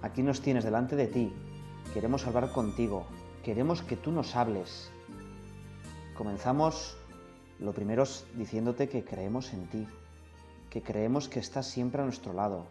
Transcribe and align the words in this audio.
Aquí 0.00 0.22
nos 0.22 0.40
tienes 0.40 0.62
delante 0.62 0.94
de 0.94 1.08
ti. 1.08 1.32
Queremos 1.92 2.24
hablar 2.26 2.52
contigo. 2.52 3.06
Queremos 3.42 3.82
que 3.82 3.96
tú 3.96 4.12
nos 4.12 4.36
hables. 4.36 4.92
Comenzamos 6.16 6.96
lo 7.58 7.72
primero 7.72 8.04
diciéndote 8.34 8.88
que 8.88 9.04
creemos 9.04 9.52
en 9.52 9.66
ti, 9.68 9.88
que 10.70 10.82
creemos 10.82 11.28
que 11.28 11.40
estás 11.40 11.66
siempre 11.66 12.00
a 12.00 12.04
nuestro 12.04 12.32
lado, 12.32 12.68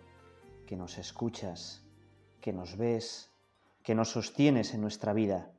que 0.65 0.77
nos 0.77 0.97
escuchas, 0.97 1.83
que 2.39 2.53
nos 2.53 2.77
ves, 2.77 3.29
que 3.83 3.93
nos 3.93 4.09
sostienes 4.09 4.73
en 4.73 4.79
nuestra 4.79 5.11
vida. 5.11 5.51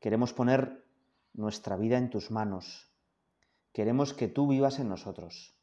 Queremos 0.00 0.32
poner 0.32 0.86
nuestra 1.34 1.76
vida 1.76 1.98
en 1.98 2.08
tus 2.08 2.30
manos. 2.30 2.90
Queremos 3.74 4.14
que 4.14 4.28
tú 4.28 4.48
vivas 4.48 4.78
en 4.78 4.88
nosotros. 4.88 5.54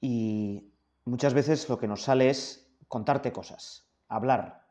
Y 0.00 0.72
muchas 1.04 1.34
veces 1.34 1.68
lo 1.68 1.80
que 1.80 1.88
nos 1.88 2.02
sale 2.02 2.30
es 2.30 2.65
contarte 2.88 3.32
cosas, 3.32 3.88
hablar. 4.08 4.66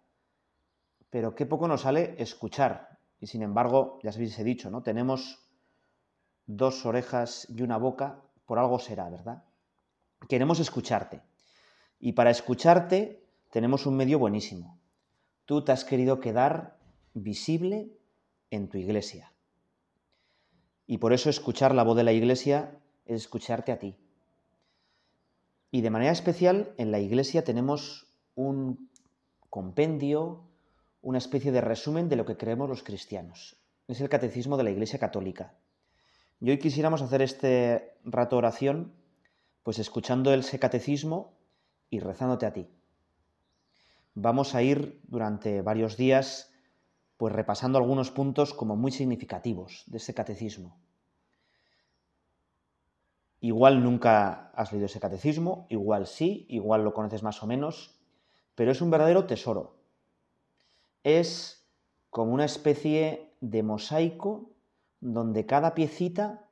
Pero 1.09 1.35
qué 1.35 1.45
poco 1.45 1.67
nos 1.67 1.81
sale 1.81 2.15
escuchar. 2.17 2.99
Y 3.19 3.27
sin 3.27 3.41
embargo, 3.41 3.99
ya 4.03 4.09
os 4.09 4.17
he 4.17 4.43
dicho, 4.43 4.69
¿no? 4.69 4.83
Tenemos 4.83 5.45
dos 6.45 6.85
orejas 6.85 7.47
y 7.49 7.61
una 7.61 7.77
boca, 7.77 8.21
por 8.45 8.59
algo 8.59 8.79
será, 8.79 9.09
¿verdad? 9.09 9.43
Queremos 10.27 10.59
escucharte. 10.59 11.21
Y 11.99 12.13
para 12.13 12.29
escucharte 12.29 13.23
tenemos 13.51 13.85
un 13.85 13.95
medio 13.95 14.19
buenísimo. 14.19 14.79
Tú 15.45 15.63
te 15.63 15.71
has 15.71 15.85
querido 15.85 16.19
quedar 16.19 16.77
visible 17.13 17.97
en 18.51 18.69
tu 18.69 18.77
iglesia. 18.77 19.31
Y 20.87 20.97
por 20.97 21.13
eso 21.13 21.29
escuchar 21.29 21.73
la 21.73 21.83
voz 21.83 21.95
de 21.97 22.03
la 22.03 22.13
iglesia 22.13 22.79
es 23.05 23.21
escucharte 23.21 23.71
a 23.71 23.79
ti. 23.79 23.97
Y 25.71 25.81
de 25.81 25.89
manera 25.89 26.11
especial 26.11 26.73
en 26.77 26.91
la 26.91 26.99
iglesia 26.99 27.43
tenemos 27.43 28.04
un 28.35 28.89
compendio, 29.49 30.43
una 31.01 31.17
especie 31.17 31.51
de 31.51 31.61
resumen 31.61 32.09
de 32.09 32.15
lo 32.15 32.25
que 32.25 32.37
creemos 32.37 32.69
los 32.69 32.83
cristianos. 32.83 33.57
Es 33.87 34.01
el 34.01 34.09
catecismo 34.09 34.57
de 34.57 34.63
la 34.63 34.71
Iglesia 34.71 34.99
Católica. 34.99 35.53
Y 36.41 36.49
hoy 36.49 36.59
quisiéramos 36.59 37.01
hacer 37.01 37.21
este 37.21 37.97
rato 38.03 38.37
oración, 38.37 38.93
pues 39.63 39.79
escuchando 39.79 40.33
ese 40.33 40.59
catecismo 40.59 41.33
y 41.89 41.99
rezándote 41.99 42.45
a 42.45 42.53
ti. 42.53 42.67
Vamos 44.13 44.55
a 44.55 44.61
ir 44.61 45.01
durante 45.07 45.61
varios 45.61 45.97
días 45.97 46.51
pues 47.17 47.33
repasando 47.33 47.77
algunos 47.77 48.11
puntos 48.11 48.53
como 48.53 48.75
muy 48.75 48.91
significativos 48.91 49.83
de 49.87 49.97
ese 49.97 50.13
catecismo. 50.13 50.77
Igual 53.39 53.83
nunca 53.83 54.51
has 54.55 54.71
leído 54.71 54.87
ese 54.87 54.99
catecismo, 54.99 55.67
igual 55.69 56.07
sí, 56.07 56.45
igual 56.49 56.83
lo 56.83 56.93
conoces 56.93 57.23
más 57.23 57.41
o 57.43 57.47
menos, 57.47 57.94
pero 58.55 58.71
es 58.71 58.81
un 58.81 58.89
verdadero 58.89 59.25
tesoro. 59.25 59.75
Es 61.03 61.67
como 62.09 62.33
una 62.33 62.45
especie 62.45 63.33
de 63.41 63.61
mosaico 63.61 64.49
donde 65.01 65.45
cada 65.45 65.75
piecita 65.75 66.49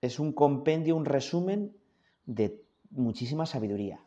es 0.00 0.20
un 0.20 0.32
compendio, 0.32 0.94
un 0.94 1.06
resumen 1.06 1.76
de 2.26 2.62
muchísima 2.90 3.46
sabiduría. 3.46 4.00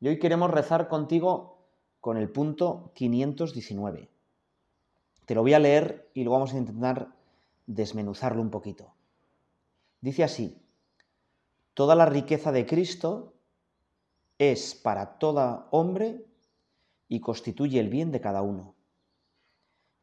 Y 0.00 0.08
hoy 0.08 0.18
queremos 0.18 0.50
rezar 0.50 0.88
contigo 0.88 1.58
con 2.00 2.18
el 2.18 2.28
punto 2.28 2.90
519. 2.94 4.10
Te 5.24 5.34
lo 5.34 5.42
voy 5.42 5.54
a 5.54 5.58
leer 5.58 6.10
y 6.12 6.24
luego 6.24 6.34
vamos 6.34 6.52
a 6.52 6.58
intentar 6.58 7.08
desmenuzarlo 7.66 8.42
un 8.42 8.50
poquito. 8.50 8.92
Dice 10.00 10.24
así, 10.24 10.60
toda 11.72 11.94
la 11.94 12.04
riqueza 12.04 12.52
de 12.52 12.66
Cristo 12.66 13.33
es 14.38 14.74
para 14.74 15.18
todo 15.18 15.68
hombre 15.70 16.26
y 17.08 17.20
constituye 17.20 17.78
el 17.78 17.88
bien 17.88 18.10
de 18.10 18.20
cada 18.20 18.42
uno. 18.42 18.74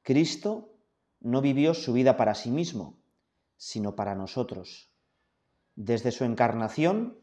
Cristo 0.03 0.74
no 1.19 1.42
vivió 1.42 1.74
su 1.74 1.94
vida 1.94 2.18
para 2.18 2.34
sí 2.34 2.50
mismo, 2.50 2.97
sino 3.58 3.96
para 3.96 4.16
nosotros. 4.16 4.90
Desde 5.75 6.12
su 6.12 6.24
encarnación, 6.24 7.19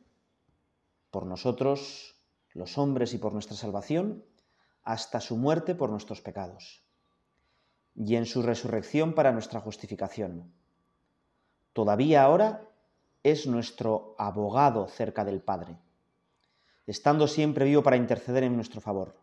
por 1.11 1.27
nosotros, 1.27 2.17
los 2.53 2.79
hombres 2.79 3.15
y 3.15 3.19
por 3.19 3.33
nuestra 3.33 3.57
salvación, 3.57 4.25
hasta 4.83 5.21
su 5.21 5.37
muerte 5.37 5.75
por 5.75 5.91
nuestros 5.91 6.21
pecados, 6.21 6.83
y 7.95 8.17
en 8.17 8.27
su 8.27 8.43
resurrección 8.43 9.15
para 9.15 9.33
nuestra 9.33 9.61
justificación. 9.61 10.53
Todavía 11.73 12.23
ahora 12.23 12.69
es 13.23 13.47
nuestro 13.47 14.15
abogado 14.19 14.89
cerca 14.89 15.25
del 15.25 15.43
Padre 15.43 15.79
estando 16.93 17.29
siempre 17.29 17.67
vivo 17.67 17.83
para 17.83 17.97
interceder 17.97 18.45
en 18.45 18.57
nuestro 18.57 18.81
favor. 18.81 19.21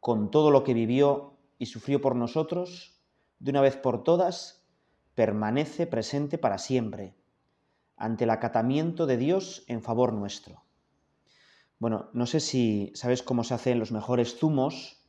Con 0.00 0.30
todo 0.30 0.50
lo 0.50 0.62
que 0.62 0.74
vivió 0.74 1.38
y 1.58 1.66
sufrió 1.66 2.00
por 2.00 2.14
nosotros, 2.14 3.00
de 3.38 3.50
una 3.50 3.62
vez 3.62 3.76
por 3.76 4.02
todas, 4.04 4.66
permanece 5.14 5.86
presente 5.86 6.36
para 6.36 6.58
siempre, 6.58 7.14
ante 7.96 8.24
el 8.24 8.30
acatamiento 8.30 9.06
de 9.06 9.16
Dios 9.16 9.64
en 9.66 9.82
favor 9.82 10.12
nuestro. 10.12 10.62
Bueno, 11.78 12.10
no 12.12 12.26
sé 12.26 12.40
si 12.40 12.92
sabes 12.94 13.22
cómo 13.22 13.44
se 13.44 13.54
hacen 13.54 13.78
los 13.78 13.92
mejores 13.92 14.36
zumos. 14.36 15.02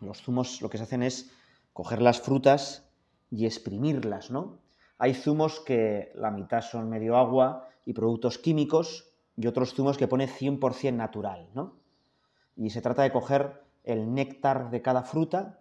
Los 0.00 0.22
zumos 0.22 0.60
lo 0.60 0.68
que 0.68 0.78
se 0.78 0.84
hacen 0.84 1.02
es 1.02 1.30
coger 1.72 2.02
las 2.02 2.20
frutas 2.20 2.90
y 3.30 3.46
exprimirlas, 3.46 4.30
¿no? 4.30 4.58
Hay 4.98 5.14
zumos 5.14 5.60
que 5.60 6.12
la 6.14 6.30
mitad 6.30 6.60
son 6.60 6.90
medio 6.90 7.16
agua 7.16 7.68
y 7.86 7.94
productos 7.94 8.38
químicos 8.38 9.09
y 9.40 9.46
otros 9.46 9.72
zumos 9.72 9.96
que 9.96 10.06
pone 10.06 10.28
100% 10.28 10.92
natural, 10.92 11.48
¿no? 11.54 11.76
Y 12.56 12.68
se 12.68 12.82
trata 12.82 13.02
de 13.02 13.10
coger 13.10 13.64
el 13.84 14.12
néctar 14.12 14.70
de 14.70 14.82
cada 14.82 15.02
fruta 15.02 15.58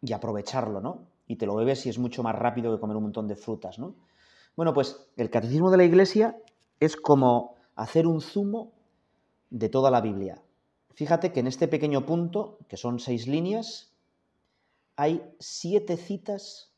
y 0.00 0.12
aprovecharlo, 0.12 0.80
¿no? 0.80 1.08
Y 1.26 1.34
te 1.34 1.46
lo 1.46 1.56
bebes 1.56 1.84
y 1.86 1.88
es 1.88 1.98
mucho 1.98 2.22
más 2.22 2.36
rápido 2.36 2.72
que 2.72 2.80
comer 2.80 2.96
un 2.96 3.02
montón 3.02 3.26
de 3.26 3.34
frutas, 3.34 3.80
¿no? 3.80 3.96
Bueno, 4.54 4.72
pues 4.72 5.08
el 5.16 5.28
catecismo 5.28 5.72
de 5.72 5.76
la 5.76 5.84
Iglesia 5.84 6.36
es 6.78 6.96
como 6.96 7.56
hacer 7.74 8.06
un 8.06 8.20
zumo 8.20 8.72
de 9.50 9.68
toda 9.68 9.90
la 9.90 10.00
Biblia. 10.00 10.40
Fíjate 10.94 11.32
que 11.32 11.40
en 11.40 11.48
este 11.48 11.66
pequeño 11.66 12.06
punto, 12.06 12.58
que 12.68 12.76
son 12.76 13.00
seis 13.00 13.26
líneas, 13.26 13.92
hay 14.94 15.20
siete 15.40 15.96
citas 15.96 16.72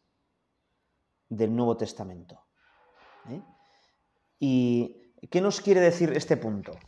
del 1.29 1.55
Nuevo 1.55 1.77
Testamento. 1.77 2.41
¿eh? 3.29 3.43
Y 4.41 5.08
¿Qué 5.27 5.41
nos 5.41 5.61
quiere 5.61 5.81
decir 5.81 6.13
este 6.15 6.37
punto? 6.37 6.79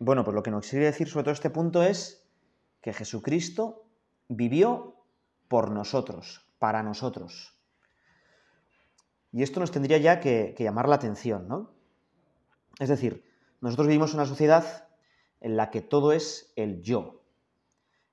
Bueno, 0.00 0.24
pues 0.24 0.34
lo 0.34 0.42
que 0.42 0.50
nos 0.50 0.68
quiere 0.68 0.86
decir 0.86 1.08
sobre 1.08 1.24
todo 1.24 1.32
este 1.32 1.48
punto 1.48 1.82
es 1.82 2.26
que 2.82 2.92
Jesucristo 2.92 3.86
vivió 4.28 4.96
por 5.46 5.70
nosotros, 5.70 6.44
para 6.58 6.82
nosotros. 6.82 7.56
Y 9.32 9.44
esto 9.44 9.60
nos 9.60 9.70
tendría 9.70 9.98
ya 9.98 10.18
que, 10.18 10.56
llamar 10.58 10.88
la 10.88 10.96
atención, 10.96 11.46
¿no? 11.46 11.70
Es 12.80 12.88
decir, 12.88 13.24
nosotros 13.60 13.86
vivimos 13.86 14.12
una 14.12 14.26
sociedad 14.26 14.88
en 15.40 15.56
la 15.56 15.70
que 15.70 15.80
todo 15.80 16.12
es 16.12 16.52
el 16.56 16.82
yo. 16.82 17.22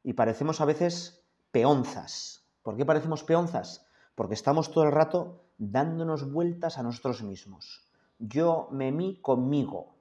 Y 0.04 0.14
parecemos 0.14 0.62
a 0.62 0.66
veces 0.66 1.26
peonzas. 1.52 2.48
¿Por 2.62 2.78
qué 2.78 2.86
parecemos 2.86 3.24
peonzas? 3.24 3.88
Porque 4.14 4.36
estamos 4.36 4.72
todo 4.72 4.84
el 4.84 4.92
rato 4.92 5.44
dándonos 5.58 6.32
vueltas 6.32 6.78
a 6.78 6.84
nosotros 6.84 7.24
mismos 7.24 7.85
yo 8.20 8.68
me 8.72 8.92
mí 8.92 9.20
conmigo. 9.22 9.96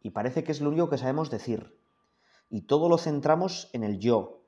Y 0.00 0.10
parece 0.10 0.44
que 0.44 0.52
es 0.52 0.60
lo 0.60 0.68
único 0.70 0.90
que 0.90 0.98
sabemos 0.98 1.30
decir. 1.30 1.78
Y 2.48 2.62
todo 2.62 2.88
lo 2.88 2.98
centramos 2.98 3.70
en 3.72 3.84
el 3.84 3.98
yo. 3.98 4.44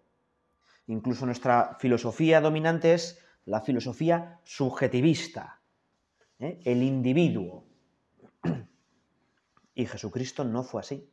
Incluso 0.87 1.27
nuestra 1.27 1.77
filosofía 1.81 2.41
dominante 2.41 2.95
es 2.95 3.19
la 3.45 3.61
filosofía 3.61 4.41
subjetivista, 4.45 5.61
¿eh? 6.39 6.61
el 6.65 6.83
individuo. 6.83 7.67
Y 9.75 9.87
Jesucristo 9.87 10.45
no 10.45 10.65
fue 10.65 10.81
así. 10.81 11.11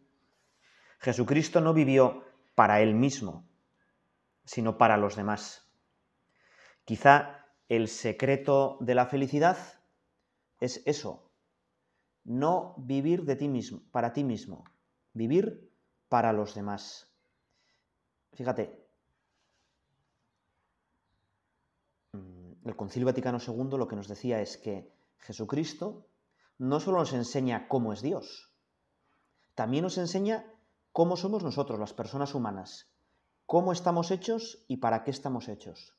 Jesucristo 1.00 1.62
no 1.62 1.74
vivió 1.74 2.24
para 2.56 2.82
él 2.82 2.96
mismo, 2.96 3.48
sino 4.44 4.78
para 4.78 4.98
los 4.98 5.16
demás. 5.16 5.70
Quizá 6.84 7.46
el 7.68 7.88
secreto 7.88 8.78
de 8.80 8.96
la 8.96 9.06
felicidad 9.08 9.58
es 10.60 10.82
eso, 10.86 11.25
no 12.26 12.74
vivir 12.78 13.24
de 13.24 13.36
ti 13.36 13.48
mismo, 13.48 13.82
para 13.92 14.12
ti 14.12 14.24
mismo, 14.24 14.66
vivir 15.14 15.72
para 16.10 16.34
los 16.34 16.54
demás. 16.56 17.12
fíjate, 18.34 18.86
mm, 22.12 22.68
el 22.68 22.76
Concilio 22.76 23.06
Vaticano 23.06 23.38
II 23.40 23.78
lo 23.78 23.88
que 23.88 23.96
nos 23.96 24.10
decía 24.10 24.42
es 24.42 24.58
que 24.58 24.92
Jesucristo 25.20 26.08
no 26.58 26.80
solo 26.80 27.00
nos 27.00 27.14
enseña 27.14 27.68
cómo 27.70 27.94
es 27.94 28.02
Dios, 28.02 28.52
también 29.54 29.84
nos 29.84 29.98
enseña 29.98 30.52
cómo 30.92 31.16
somos 31.16 31.44
nosotros, 31.44 31.80
las 31.80 31.94
personas 31.94 32.36
humanas, 32.36 32.90
cómo 33.46 33.72
estamos 33.72 34.12
hechos 34.12 34.66
y 34.68 34.78
para 34.78 35.04
qué 35.04 35.12
estamos 35.12 35.48
hechos. 35.48 35.96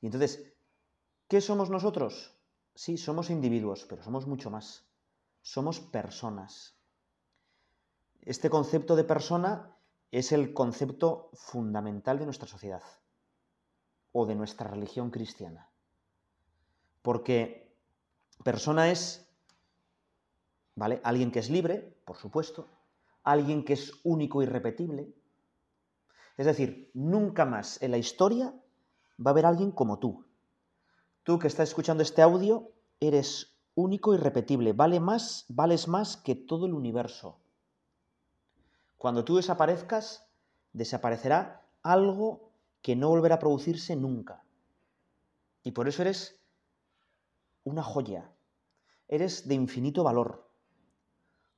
Y 0.00 0.06
entonces, 0.06 0.52
¿qué 1.28 1.40
somos 1.40 1.70
nosotros? 1.70 2.36
Sí, 2.74 2.96
somos 2.96 3.30
individuos, 3.30 3.86
pero 3.88 4.02
somos 4.02 4.26
mucho 4.26 4.50
más. 4.50 4.84
Somos 5.42 5.80
personas. 5.80 6.74
Este 8.22 8.48
concepto 8.48 8.96
de 8.96 9.04
persona 9.04 9.76
es 10.10 10.32
el 10.32 10.54
concepto 10.54 11.30
fundamental 11.34 12.18
de 12.18 12.24
nuestra 12.24 12.46
sociedad 12.46 12.82
o 14.12 14.26
de 14.26 14.34
nuestra 14.34 14.68
religión 14.68 15.10
cristiana. 15.10 15.68
Porque 17.02 17.74
persona 18.44 18.90
es, 18.90 19.28
¿vale? 20.76 21.00
Alguien 21.02 21.32
que 21.32 21.40
es 21.40 21.50
libre, 21.50 21.96
por 22.04 22.16
supuesto, 22.16 22.68
alguien 23.24 23.64
que 23.64 23.72
es 23.72 23.92
único 24.04 24.42
y 24.42 24.46
repetible. 24.46 25.12
Es 26.36 26.46
decir, 26.46 26.90
nunca 26.94 27.44
más 27.44 27.82
en 27.82 27.90
la 27.90 27.98
historia 27.98 28.54
va 29.18 29.30
a 29.30 29.32
haber 29.32 29.46
alguien 29.46 29.72
como 29.72 29.98
tú. 29.98 30.24
Tú 31.24 31.38
que 31.38 31.46
estás 31.46 31.68
escuchando 31.68 32.02
este 32.02 32.22
audio, 32.22 32.72
eres 32.98 33.56
único 33.74 34.14
y 34.14 34.16
repetible, 34.16 34.72
vale 34.72 35.00
más, 35.00 35.44
vales 35.48 35.88
más 35.88 36.16
que 36.16 36.34
todo 36.34 36.66
el 36.66 36.74
universo. 36.74 37.38
Cuando 38.98 39.24
tú 39.24 39.36
desaparezcas, 39.36 40.28
desaparecerá 40.72 41.66
algo 41.82 42.50
que 42.82 42.96
no 42.96 43.08
volverá 43.08 43.36
a 43.36 43.38
producirse 43.38 43.96
nunca. 43.96 44.44
Y 45.62 45.72
por 45.72 45.88
eso 45.88 46.02
eres 46.02 46.40
una 47.64 47.82
joya. 47.82 48.30
Eres 49.08 49.46
de 49.46 49.54
infinito 49.54 50.02
valor. 50.02 50.48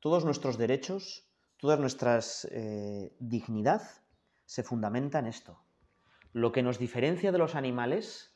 Todos 0.00 0.25
nuestros 0.25 0.58
derechos, 0.58 1.26
toda 1.56 1.76
nuestra 1.76 2.20
eh, 2.50 3.14
dignidad 3.19 3.82
se 4.44 4.62
fundamenta 4.62 5.19
en 5.19 5.26
esto. 5.26 5.58
Lo 6.32 6.52
que 6.52 6.62
nos 6.62 6.78
diferencia 6.78 7.32
de 7.32 7.38
los 7.38 7.55
animales, 7.55 8.33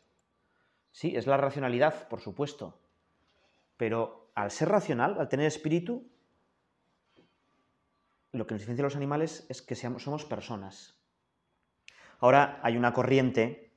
sí, 0.98 1.14
es 1.14 1.28
la 1.28 1.36
racionalidad, 1.36 2.08
por 2.08 2.20
supuesto, 2.20 2.76
pero 3.76 4.32
al 4.34 4.50
ser 4.50 4.68
racional, 4.68 5.16
al 5.20 5.28
tener 5.28 5.46
espíritu, 5.46 6.10
lo 8.32 8.48
que 8.48 8.54
nos 8.54 8.62
diferencia 8.62 8.82
de 8.82 8.88
los 8.88 8.96
animales 8.96 9.46
es 9.48 9.62
que 9.62 9.76
somos 9.76 10.24
personas. 10.24 10.96
Ahora 12.18 12.58
hay 12.64 12.76
una 12.76 12.92
corriente 12.92 13.72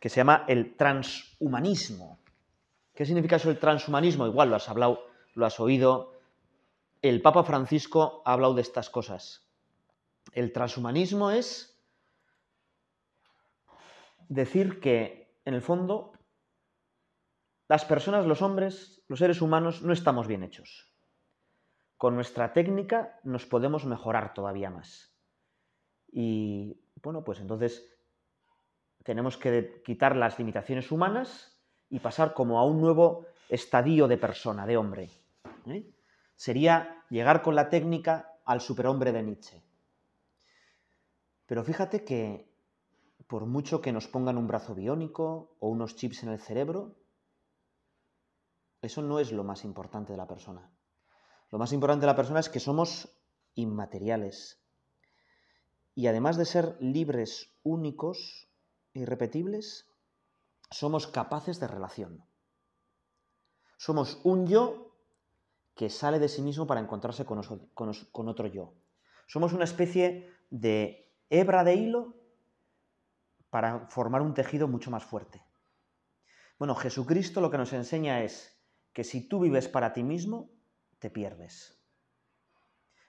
que 0.00 0.08
se 0.08 0.16
llama 0.16 0.46
el 0.48 0.74
transhumanismo. 0.76 2.18
¿Qué 2.94 3.04
significa 3.04 3.36
eso 3.36 3.50
el 3.50 3.58
transhumanismo? 3.58 4.26
Igual 4.26 4.48
lo 4.48 4.56
has 4.56 4.70
hablado, 4.70 5.06
lo 5.34 5.44
has 5.44 5.60
oído. 5.60 6.14
El 7.02 7.20
Papa 7.20 7.44
Francisco 7.44 8.22
ha 8.24 8.32
hablado 8.32 8.54
de 8.54 8.62
estas 8.62 8.88
cosas. 8.88 9.46
El 10.32 10.50
transhumanismo 10.54 11.30
es 11.30 11.78
decir 14.30 14.80
que, 14.80 15.25
en 15.46 15.54
el 15.54 15.62
fondo, 15.62 16.12
las 17.68 17.84
personas, 17.84 18.26
los 18.26 18.42
hombres, 18.42 19.02
los 19.08 19.20
seres 19.20 19.40
humanos, 19.40 19.80
no 19.80 19.92
estamos 19.92 20.26
bien 20.26 20.42
hechos. 20.42 20.92
Con 21.96 22.14
nuestra 22.14 22.52
técnica 22.52 23.18
nos 23.22 23.46
podemos 23.46 23.86
mejorar 23.86 24.34
todavía 24.34 24.70
más. 24.70 25.16
Y 26.08 26.78
bueno, 27.02 27.24
pues 27.24 27.40
entonces 27.40 27.88
tenemos 29.04 29.36
que 29.36 29.82
quitar 29.84 30.16
las 30.16 30.38
limitaciones 30.38 30.90
humanas 30.90 31.56
y 31.88 32.00
pasar 32.00 32.34
como 32.34 32.58
a 32.58 32.64
un 32.64 32.80
nuevo 32.80 33.26
estadio 33.48 34.08
de 34.08 34.18
persona, 34.18 34.66
de 34.66 34.76
hombre. 34.76 35.10
¿eh? 35.66 35.88
Sería 36.34 37.04
llegar 37.08 37.42
con 37.42 37.54
la 37.54 37.70
técnica 37.70 38.32
al 38.44 38.60
superhombre 38.60 39.12
de 39.12 39.22
Nietzsche. 39.22 39.62
Pero 41.46 41.62
fíjate 41.62 42.04
que 42.04 42.55
por 43.26 43.46
mucho 43.46 43.80
que 43.80 43.92
nos 43.92 44.08
pongan 44.08 44.38
un 44.38 44.46
brazo 44.46 44.74
biónico 44.74 45.56
o 45.58 45.68
unos 45.68 45.96
chips 45.96 46.22
en 46.22 46.30
el 46.30 46.40
cerebro, 46.40 46.96
eso 48.82 49.02
no 49.02 49.18
es 49.18 49.32
lo 49.32 49.42
más 49.42 49.64
importante 49.64 50.12
de 50.12 50.18
la 50.18 50.28
persona. 50.28 50.70
Lo 51.50 51.58
más 51.58 51.72
importante 51.72 52.02
de 52.02 52.12
la 52.12 52.16
persona 52.16 52.40
es 52.40 52.48
que 52.48 52.60
somos 52.60 53.08
inmateriales. 53.54 54.62
Y 55.94 56.06
además 56.06 56.36
de 56.36 56.44
ser 56.44 56.76
libres, 56.80 57.56
únicos, 57.62 58.48
irrepetibles, 58.92 59.90
somos 60.70 61.06
capaces 61.06 61.58
de 61.58 61.68
relación. 61.68 62.24
Somos 63.76 64.20
un 64.24 64.46
yo 64.46 64.94
que 65.74 65.90
sale 65.90 66.18
de 66.18 66.28
sí 66.28 66.42
mismo 66.42 66.66
para 66.66 66.80
encontrarse 66.80 67.24
con, 67.24 67.38
otro 68.28 68.46
yo. 68.46 68.74
Somos 69.26 69.52
una 69.52 69.64
especie 69.64 70.30
de 70.50 71.12
hebra 71.28 71.64
de 71.64 71.74
hilo 71.74 72.14
para 73.50 73.86
formar 73.88 74.22
un 74.22 74.34
tejido 74.34 74.68
mucho 74.68 74.90
más 74.90 75.04
fuerte. 75.04 75.42
Bueno, 76.58 76.74
Jesucristo 76.74 77.40
lo 77.40 77.50
que 77.50 77.58
nos 77.58 77.72
enseña 77.72 78.22
es 78.22 78.56
que 78.92 79.04
si 79.04 79.28
tú 79.28 79.40
vives 79.40 79.68
para 79.68 79.92
ti 79.92 80.02
mismo, 80.02 80.50
te 80.98 81.10
pierdes. 81.10 81.78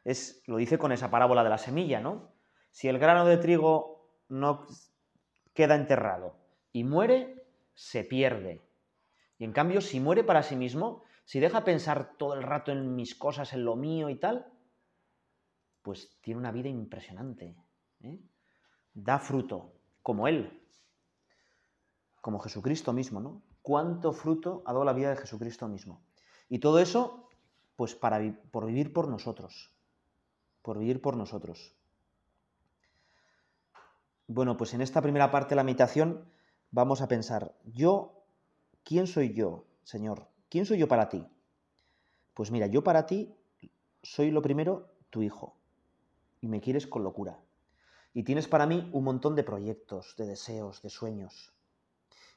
Es, 0.04 0.44
lo 0.48 0.58
dice 0.58 0.78
con 0.78 0.92
esa 0.92 1.10
parábola 1.10 1.44
de 1.44 1.50
la 1.50 1.58
semilla, 1.58 2.00
¿no? 2.00 2.34
Si 2.72 2.88
el 2.88 3.00
grano 3.00 3.26
de 3.26 3.38
trigo 3.38 4.10
no 4.30 4.66
queda 5.54 5.76
enterrado 5.76 6.38
y 6.72 6.84
muere, 6.84 7.48
se 7.74 8.04
pierde. 8.04 8.62
Y 9.38 9.46
en 9.46 9.54
cambio, 9.54 9.82
si 9.82 10.00
muere 10.00 10.24
para 10.24 10.44
sí 10.44 10.56
mismo, 10.56 11.04
si 11.24 11.40
deja 11.40 11.64
pensar 11.64 12.18
todo 12.18 12.34
el 12.34 12.44
rato 12.44 12.72
en 12.72 12.96
mis 12.96 13.16
cosas, 13.16 13.54
en 13.54 13.66
lo 13.66 13.76
mío 13.76 14.10
y 14.10 14.16
tal, 14.20 14.52
pues 15.82 16.20
tiene 16.22 16.40
una 16.40 16.52
vida 16.52 16.70
impresionante. 16.70 17.56
¿eh? 18.02 18.20
Da 18.94 19.20
fruto, 19.20 19.77
como 20.08 20.30
Él, 20.30 20.58
como 22.22 22.40
Jesucristo 22.40 22.94
mismo, 22.94 23.20
¿no? 23.20 23.42
¿Cuánto 23.62 24.14
fruto 24.14 24.64
ha 24.66 24.72
dado 24.72 24.86
la 24.86 24.94
vida 24.94 25.10
de 25.10 25.18
Jesucristo 25.18 25.68
mismo? 25.68 26.02
Y 26.48 26.60
todo 26.60 26.80
eso, 26.80 27.28
pues 27.76 27.94
para, 27.94 28.22
por 28.52 28.66
vivir 28.66 28.94
por 28.94 29.10
nosotros, 29.10 29.70
por 30.62 30.80
vivir 30.80 31.02
por 31.02 31.18
nosotros. 31.18 31.76
Bueno, 34.28 34.56
pues 34.56 34.74
en 34.74 34.80
esta 34.80 35.02
primera 35.02 35.30
parte 35.30 35.50
de 35.50 35.56
la 35.58 35.66
meditación 35.66 36.32
vamos 36.72 37.02
a 37.02 37.10
pensar, 37.10 37.54
yo, 37.66 38.24
¿quién 38.86 39.08
soy 39.08 39.34
yo, 39.34 39.66
Señor? 39.84 40.30
¿Quién 40.48 40.66
soy 40.66 40.78
yo 40.78 40.88
para 40.88 41.10
ti? 41.10 41.28
Pues 42.34 42.50
mira, 42.50 42.68
yo 42.68 42.82
para 42.82 43.06
ti 43.08 43.36
soy 44.02 44.32
lo 44.32 44.42
primero 44.42 44.90
tu 45.10 45.22
hijo 45.22 45.58
y 46.40 46.48
me 46.48 46.62
quieres 46.62 46.88
con 46.88 47.04
locura. 47.04 47.42
Y 48.14 48.24
tienes 48.24 48.48
para 48.48 48.66
mí 48.66 48.90
un 48.94 49.04
montón 49.04 49.36
de 49.36 49.44
proyectos, 49.44 50.16
de 50.18 50.26
deseos, 50.26 50.82
de 50.82 50.90
sueños. 50.90 51.54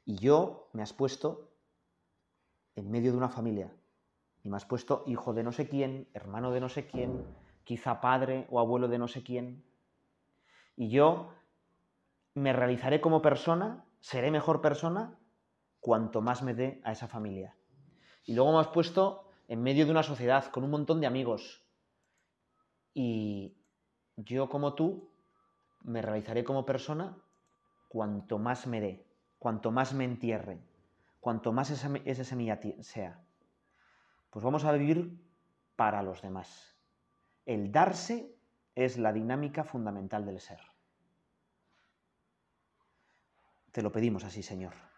Y 0.04 0.16
yo 0.16 0.68
me 0.72 0.82
has 0.82 0.92
puesto 0.92 1.52
en 2.76 2.90
medio 2.90 3.12
de 3.12 3.18
una 3.18 3.28
familia. 3.28 3.74
Y 4.42 4.48
me 4.48 4.56
has 4.56 4.64
puesto 4.64 5.04
hijo 5.06 5.32
de 5.32 5.42
no 5.42 5.52
sé 5.52 5.68
quién, 5.68 6.08
hermano 6.14 6.50
de 6.50 6.60
no 6.60 6.68
sé 6.68 6.86
quién, 6.86 7.24
quizá 7.64 8.00
padre 8.00 8.46
o 8.50 8.58
abuelo 8.58 8.88
de 8.88 8.98
no 8.98 9.08
sé 9.08 9.22
quién. 9.22 9.64
Y 10.76 10.88
yo 10.88 11.32
me 12.34 12.52
realizaré 12.52 13.00
como 13.00 13.22
persona 13.22 13.84
seré 14.00 14.30
mejor 14.30 14.60
persona 14.60 15.18
cuanto 15.78 16.20
más 16.20 16.42
me 16.42 16.54
dé 16.54 16.80
a 16.84 16.92
esa 16.92 17.06
familia. 17.06 17.56
Y 18.24 18.34
luego 18.34 18.52
me 18.52 18.58
has 18.58 18.68
puesto 18.68 19.30
en 19.48 19.62
medio 19.62 19.84
de 19.84 19.90
una 19.90 20.02
sociedad 20.02 20.46
con 20.50 20.64
un 20.64 20.70
montón 20.70 21.00
de 21.00 21.06
amigos. 21.06 21.62
Y 22.92 23.56
yo 24.16 24.48
como 24.48 24.74
tú 24.74 25.10
me 25.82 26.02
realizaré 26.02 26.44
como 26.44 26.66
persona 26.66 27.16
cuanto 27.88 28.38
más 28.38 28.66
me 28.66 28.80
dé, 28.80 29.06
cuanto 29.38 29.70
más 29.70 29.92
me 29.92 30.04
entierre, 30.04 30.60
cuanto 31.20 31.52
más 31.52 31.70
esa, 31.70 31.90
esa 32.04 32.24
semilla 32.24 32.60
sea. 32.80 33.22
Pues 34.30 34.44
vamos 34.44 34.64
a 34.64 34.72
vivir 34.72 35.18
para 35.76 36.02
los 36.02 36.22
demás. 36.22 36.76
El 37.46 37.72
darse 37.72 38.34
es 38.74 38.96
la 38.96 39.12
dinámica 39.12 39.64
fundamental 39.64 40.24
del 40.24 40.40
ser. 40.40 40.60
Te 43.72 43.82
lo 43.82 43.92
pedimos 43.92 44.24
así, 44.24 44.42
Señor. 44.42 44.89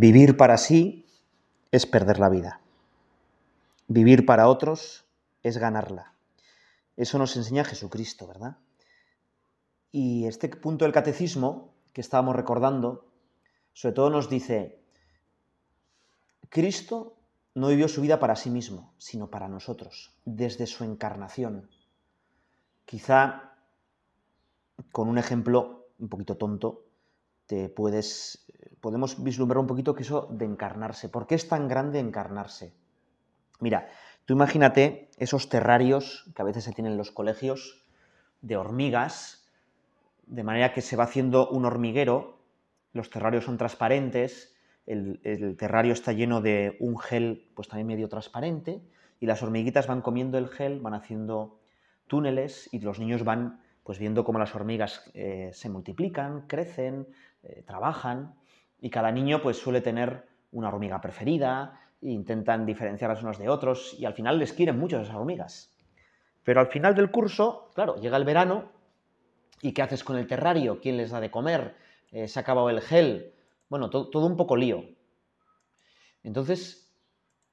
Vivir 0.00 0.36
para 0.36 0.58
sí 0.58 1.06
es 1.72 1.84
perder 1.84 2.20
la 2.20 2.28
vida. 2.28 2.60
Vivir 3.88 4.24
para 4.24 4.46
otros 4.46 5.04
es 5.42 5.58
ganarla. 5.58 6.14
Eso 6.96 7.18
nos 7.18 7.36
enseña 7.36 7.64
Jesucristo, 7.64 8.28
¿verdad? 8.28 8.58
Y 9.90 10.26
este 10.26 10.50
punto 10.50 10.84
del 10.84 10.94
catecismo 10.94 11.74
que 11.92 12.00
estábamos 12.00 12.36
recordando, 12.36 13.10
sobre 13.72 13.96
todo 13.96 14.10
nos 14.10 14.30
dice, 14.30 14.80
Cristo 16.48 17.16
no 17.56 17.66
vivió 17.66 17.88
su 17.88 18.00
vida 18.00 18.20
para 18.20 18.36
sí 18.36 18.50
mismo, 18.50 18.94
sino 18.98 19.30
para 19.30 19.48
nosotros, 19.48 20.14
desde 20.24 20.68
su 20.68 20.84
encarnación. 20.84 21.68
Quizá 22.84 23.56
con 24.92 25.08
un 25.08 25.18
ejemplo 25.18 25.88
un 25.98 26.08
poquito 26.08 26.36
tonto, 26.36 26.87
te 27.48 27.70
puedes, 27.70 28.46
podemos 28.80 29.24
vislumbrar 29.24 29.58
un 29.58 29.66
poquito 29.66 29.94
que 29.94 30.02
eso 30.02 30.28
de 30.30 30.44
encarnarse. 30.44 31.08
¿Por 31.08 31.26
qué 31.26 31.34
es 31.34 31.48
tan 31.48 31.66
grande 31.66 31.98
encarnarse? 31.98 32.74
Mira, 33.58 33.88
tú 34.26 34.34
imagínate 34.34 35.10
esos 35.16 35.48
terrarios 35.48 36.30
que 36.36 36.42
a 36.42 36.44
veces 36.44 36.64
se 36.64 36.72
tienen 36.72 36.92
en 36.92 36.98
los 36.98 37.10
colegios 37.10 37.86
de 38.42 38.58
hormigas, 38.58 39.48
de 40.26 40.44
manera 40.44 40.74
que 40.74 40.82
se 40.82 40.94
va 40.94 41.04
haciendo 41.04 41.48
un 41.48 41.64
hormiguero, 41.64 42.38
los 42.92 43.08
terrarios 43.08 43.44
son 43.44 43.56
transparentes, 43.56 44.54
el, 44.86 45.18
el, 45.24 45.56
terrario 45.56 45.94
está 45.94 46.12
lleno 46.12 46.42
de 46.42 46.76
un 46.80 46.98
gel 46.98 47.50
pues 47.54 47.68
también 47.68 47.86
medio 47.86 48.10
transparente 48.10 48.82
y 49.20 49.26
las 49.26 49.42
hormiguitas 49.42 49.86
van 49.86 50.02
comiendo 50.02 50.36
el 50.36 50.48
gel, 50.48 50.80
van 50.80 50.94
haciendo 50.94 51.60
túneles 52.08 52.68
y 52.72 52.80
los 52.80 52.98
niños 52.98 53.24
van 53.24 53.62
pues 53.88 53.98
viendo 53.98 54.22
cómo 54.22 54.38
las 54.38 54.54
hormigas 54.54 55.10
eh, 55.14 55.48
se 55.54 55.70
multiplican, 55.70 56.46
crecen, 56.46 57.06
eh, 57.48 57.62
trabajan 57.66 58.34
y 58.80 58.90
cada 58.90 59.10
niño 59.10 59.42
pues 59.42 59.58
suele 59.58 59.80
tener 59.80 60.26
una 60.52 60.68
hormiga 60.68 61.00
preferida, 61.00 61.80
e 62.00 62.10
intentan 62.10 62.64
diferenciarlas 62.64 63.22
unos 63.22 63.38
de 63.38 63.48
otros 63.48 63.94
y 63.98 64.04
al 64.04 64.14
final 64.14 64.38
les 64.38 64.52
quieren 64.52 64.78
mucho 64.78 65.00
esas 65.00 65.14
hormigas. 65.14 65.74
Pero 66.44 66.60
al 66.60 66.68
final 66.68 66.94
del 66.94 67.10
curso, 67.10 67.70
claro, 67.74 67.96
llega 67.96 68.16
el 68.16 68.24
verano 68.24 68.70
y 69.60 69.72
¿qué 69.72 69.82
haces 69.82 70.04
con 70.04 70.16
el 70.16 70.26
terrario? 70.26 70.80
¿Quién 70.80 70.96
les 70.96 71.10
da 71.10 71.20
de 71.20 71.30
comer? 71.30 71.74
Eh, 72.12 72.28
¿Se 72.28 72.38
ha 72.38 72.42
acabado 72.42 72.70
el 72.70 72.80
gel? 72.80 73.34
Bueno, 73.68 73.90
todo 73.90 74.26
un 74.26 74.36
poco 74.36 74.56
lío. 74.56 74.84
Entonces, 76.22 76.90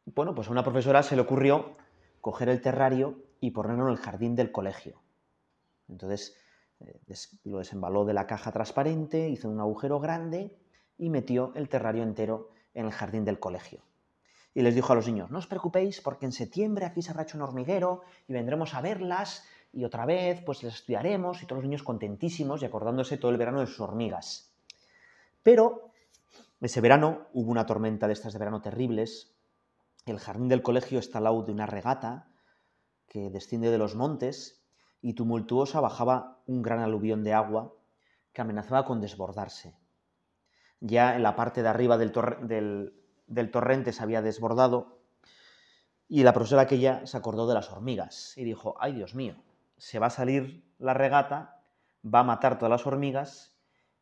bueno, 0.06 0.36
pues 0.36 0.48
a 0.48 0.52
una 0.52 0.64
profesora 0.64 1.04
se 1.04 1.16
le 1.16 1.24
ocurrió 1.24 1.76
coger 2.22 2.50
el 2.50 2.62
terrario 2.62 3.18
y 3.40 3.52
ponerlo 3.52 3.88
en 3.88 3.92
el 3.92 3.98
jardín 3.98 4.36
del 4.36 4.52
colegio. 4.52 5.02
Entonces 5.90 6.38
eh, 6.80 7.00
lo 7.44 7.60
desembaló 7.60 8.06
de 8.06 8.14
la 8.14 8.28
caja 8.28 8.52
transparente, 8.52 9.30
hizo 9.30 9.50
un 9.50 9.60
agujero 9.60 10.00
grande 10.00 10.58
y 10.98 11.10
metió 11.10 11.52
el 11.56 11.70
terrario 11.70 12.04
entero 12.04 12.50
en 12.74 12.86
el 12.86 12.92
jardín 12.92 13.26
del 13.26 13.40
colegio. 13.40 13.82
Y 14.54 14.62
les 14.62 14.76
dijo 14.76 14.94
a 14.94 14.96
los 14.96 15.08
niños, 15.08 15.32
no 15.32 15.40
os 15.40 15.48
preocupéis 15.48 16.02
porque 16.02 16.26
en 16.26 16.32
septiembre 16.32 16.86
aquí 16.86 17.02
se 17.02 17.12
habrá 17.12 17.24
hecho 17.24 17.38
un 17.38 17.44
hormiguero 17.44 18.02
y 18.28 18.34
vendremos 18.34 18.74
a 18.74 18.82
verlas 18.82 19.44
y 19.74 19.84
otra 19.84 20.06
vez 20.06 20.42
pues 20.46 20.64
les 20.64 20.76
estudiaremos 20.76 21.44
y 21.44 21.46
todos 21.46 21.62
los 21.62 21.70
niños 21.70 21.84
contentísimos 21.84 22.62
y 22.62 22.66
acordándose 22.66 23.18
todo 23.18 23.32
el 23.32 23.38
verano 23.38 23.60
de 23.60 23.68
sus 23.68 23.82
hormigas. 23.82 24.54
Pero 25.44 25.92
ese 26.62 26.82
verano 26.82 27.28
hubo 27.34 27.52
una 27.52 27.66
tormenta 27.66 28.08
de 28.08 28.14
estas 28.14 28.34
de 28.34 28.40
verano 28.40 28.62
terribles. 28.62 29.36
El 30.06 30.20
jardín 30.20 30.48
del 30.48 30.64
colegio 30.64 31.00
está 31.00 31.18
al 31.18 31.26
lado 31.26 31.44
de 31.44 31.52
una 31.52 31.66
regata 31.66 32.30
que 33.08 33.30
desciende 33.30 33.72
de 33.72 33.78
los 33.78 33.96
montes 33.96 34.65
y 35.06 35.14
tumultuosa 35.14 35.82
bajaba 35.82 36.42
un 36.48 36.64
gran 36.64 36.80
aluvión 36.80 37.24
de 37.24 37.32
agua 37.32 37.72
que 38.34 38.42
amenazaba 38.42 38.86
con 38.86 39.02
desbordarse. 39.02 39.78
Ya 40.80 41.16
en 41.16 41.22
la 41.22 41.36
parte 41.36 41.62
de 41.62 41.70
arriba 41.70 41.96
del, 42.00 42.12
torrente 43.52 43.94
se 43.94 44.02
había 44.02 44.24
desbordado 44.24 45.04
y 46.08 46.24
la 46.24 46.34
profesora 46.34 46.64
aquella 46.64 47.06
se 47.06 47.18
acordó 47.18 47.46
de 47.46 47.54
las 47.54 47.72
hormigas 47.72 48.36
y 48.36 48.46
dijo, 48.46 48.78
ay 48.80 48.94
Dios 48.94 49.14
mío, 49.14 49.36
se 49.78 50.00
va 50.00 50.08
a 50.08 50.10
salir 50.10 50.66
la 50.80 50.96
regata, 50.96 51.62
va 52.04 52.22
a 52.22 52.24
matar 52.24 52.58
todas 52.58 52.72
las 52.72 52.88
hormigas 52.88 53.56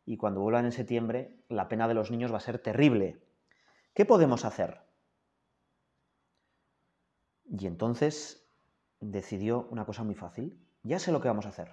y 0.05 0.15
cuando 0.15 0.39
vuelvan 0.39 0.63
en 0.63 0.71
septiembre 0.71 1.43
la 1.49 1.67
pena 1.67 1.89
de 1.89 1.95
los 1.95 2.11
niños 2.11 2.31
va 2.31 2.37
a 2.37 2.39
ser 2.39 2.59
terrible. 2.59 3.21
¿Qué 3.93 4.05
podemos 4.05 4.45
hacer? 4.45 4.79
Y 7.43 7.67
entonces 7.67 8.49
decidió 9.01 9.67
una 9.69 9.83
cosa 9.83 10.05
muy 10.05 10.15
fácil 10.15 10.62
ya 10.83 10.99
sé 10.99 11.11
lo 11.11 11.21
que 11.21 11.29
vamos 11.29 11.45
a 11.45 11.49
hacer. 11.49 11.71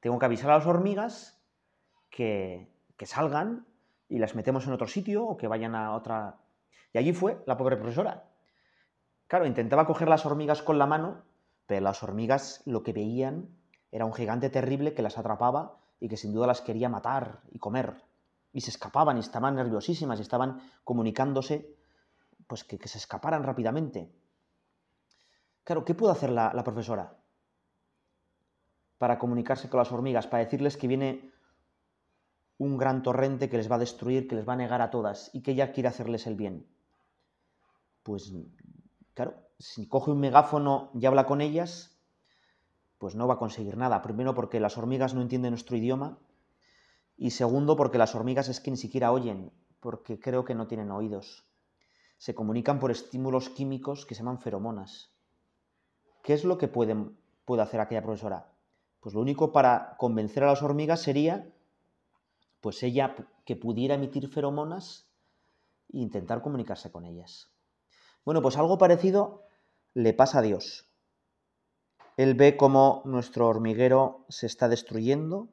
Tengo 0.00 0.18
que 0.18 0.26
avisar 0.26 0.50
a 0.50 0.58
las 0.58 0.66
hormigas 0.66 1.42
que, 2.10 2.70
que 2.96 3.06
salgan 3.06 3.66
y 4.08 4.18
las 4.18 4.34
metemos 4.34 4.66
en 4.66 4.72
otro 4.72 4.86
sitio 4.86 5.26
o 5.26 5.36
que 5.36 5.48
vayan 5.48 5.74
a 5.74 5.94
otra... 5.94 6.40
Y 6.92 6.98
allí 6.98 7.12
fue 7.12 7.42
la 7.46 7.56
pobre 7.56 7.76
profesora. 7.76 8.30
Claro, 9.26 9.46
intentaba 9.46 9.86
coger 9.86 10.08
las 10.08 10.24
hormigas 10.24 10.62
con 10.62 10.78
la 10.78 10.86
mano, 10.86 11.24
pero 11.66 11.82
las 11.82 12.02
hormigas 12.02 12.62
lo 12.64 12.82
que 12.82 12.92
veían 12.92 13.48
era 13.90 14.04
un 14.04 14.14
gigante 14.14 14.50
terrible 14.50 14.94
que 14.94 15.02
las 15.02 15.18
atrapaba 15.18 15.78
y 16.00 16.08
que 16.08 16.16
sin 16.16 16.32
duda 16.32 16.46
las 16.46 16.60
quería 16.60 16.88
matar 16.88 17.40
y 17.50 17.58
comer. 17.58 18.02
Y 18.52 18.62
se 18.62 18.70
escapaban 18.70 19.16
y 19.16 19.20
estaban 19.20 19.56
nerviosísimas 19.56 20.18
y 20.18 20.22
estaban 20.22 20.60
comunicándose, 20.84 21.76
pues 22.46 22.64
que, 22.64 22.78
se 22.88 22.98
escaparan 22.98 23.42
rápidamente. 23.42 24.10
Claro, 25.64 25.84
¿qué 25.84 25.94
pudo 25.94 26.10
hacer 26.10 26.30
la 26.30 26.64
profesora? 26.64 27.17
Para 28.98 29.18
comunicarse 29.18 29.68
con 29.68 29.78
las 29.78 29.92
hormigas, 29.92 30.26
para 30.26 30.44
decirles 30.44 30.76
que 30.76 30.88
viene 30.88 31.32
un 32.58 32.76
gran 32.76 33.02
torrente 33.02 33.48
que 33.48 33.56
les 33.56 33.70
va 33.70 33.76
a 33.76 33.80
destruir, 33.80 34.26
que 34.28 34.34
les 34.34 34.46
va 34.46 34.54
a 34.54 34.56
negar 34.56 34.82
a 34.82 34.90
todas 34.90 35.30
y 35.32 35.42
que 35.42 35.52
ella 35.52 35.72
quiere 35.72 35.88
hacerles 35.88 36.26
el 36.26 36.34
bien. 36.34 36.66
Pues 38.02 38.32
claro, 39.14 39.34
si 39.58 39.86
coge 39.86 40.10
un 40.10 40.20
megáfono 40.20 40.90
y 40.94 41.06
habla 41.06 41.26
con 41.26 41.40
ellas, 41.40 41.96
pues 42.98 43.14
no 43.14 43.28
va 43.28 43.34
a 43.34 43.38
conseguir 43.38 43.76
nada. 43.76 44.02
Primero 44.02 44.34
porque 44.34 44.58
las 44.58 44.76
hormigas 44.76 45.14
no 45.14 45.22
entienden 45.22 45.52
nuestro 45.52 45.76
idioma 45.76 46.18
y 47.16 47.30
segundo 47.30 47.76
porque 47.76 47.98
las 47.98 48.14
hormigas 48.16 48.48
es 48.48 48.60
que 48.60 48.72
ni 48.72 48.76
siquiera 48.76 49.12
oyen, 49.12 49.52
porque 49.80 50.18
creo 50.18 50.44
que 50.44 50.56
no 50.56 50.66
tienen 50.66 50.90
oídos. 50.90 51.46
Se 52.16 52.34
comunican 52.34 52.80
por 52.80 52.90
estímulos 52.90 53.48
químicos 53.48 54.04
que 54.04 54.16
se 54.16 54.22
llaman 54.22 54.40
feromonas. 54.40 55.12
¿Qué 56.24 56.32
es 56.32 56.44
lo 56.44 56.58
que 56.58 56.66
puede, 56.66 56.96
puede 57.44 57.62
hacer 57.62 57.80
aquella 57.80 58.02
profesora? 58.02 58.52
Pues 59.00 59.14
lo 59.14 59.20
único 59.20 59.52
para 59.52 59.96
convencer 59.96 60.42
a 60.44 60.48
las 60.48 60.62
hormigas 60.62 61.00
sería, 61.00 61.48
pues 62.60 62.82
ella 62.82 63.14
que 63.44 63.56
pudiera 63.56 63.94
emitir 63.94 64.28
feromonas 64.28 65.08
e 65.92 65.98
intentar 65.98 66.42
comunicarse 66.42 66.90
con 66.90 67.04
ellas. 67.04 67.50
Bueno, 68.24 68.42
pues 68.42 68.56
algo 68.56 68.76
parecido 68.78 69.44
le 69.94 70.12
pasa 70.12 70.40
a 70.40 70.42
Dios. 70.42 70.88
Él 72.16 72.34
ve 72.34 72.56
cómo 72.56 73.02
nuestro 73.04 73.46
hormiguero 73.46 74.24
se 74.28 74.46
está 74.46 74.68
destruyendo 74.68 75.48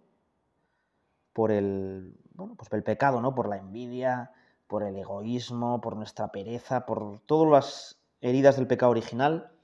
por 1.31 1.51
el, 1.51 2.17
bueno, 2.33 2.55
pues 2.55 2.71
el 2.73 2.83
pecado, 2.83 3.21
¿no? 3.21 3.35
Por 3.35 3.47
la 3.47 3.57
envidia, 3.57 4.31
por 4.67 4.83
el 4.83 4.95
egoísmo, 4.95 5.79
por 5.79 5.95
nuestra 5.95 6.31
pereza, 6.31 6.85
por 6.85 7.19
todas 7.19 7.51
las 7.51 8.01
heridas 8.19 8.55
del 8.55 8.67
pecado 8.67 8.91
original 8.91 9.54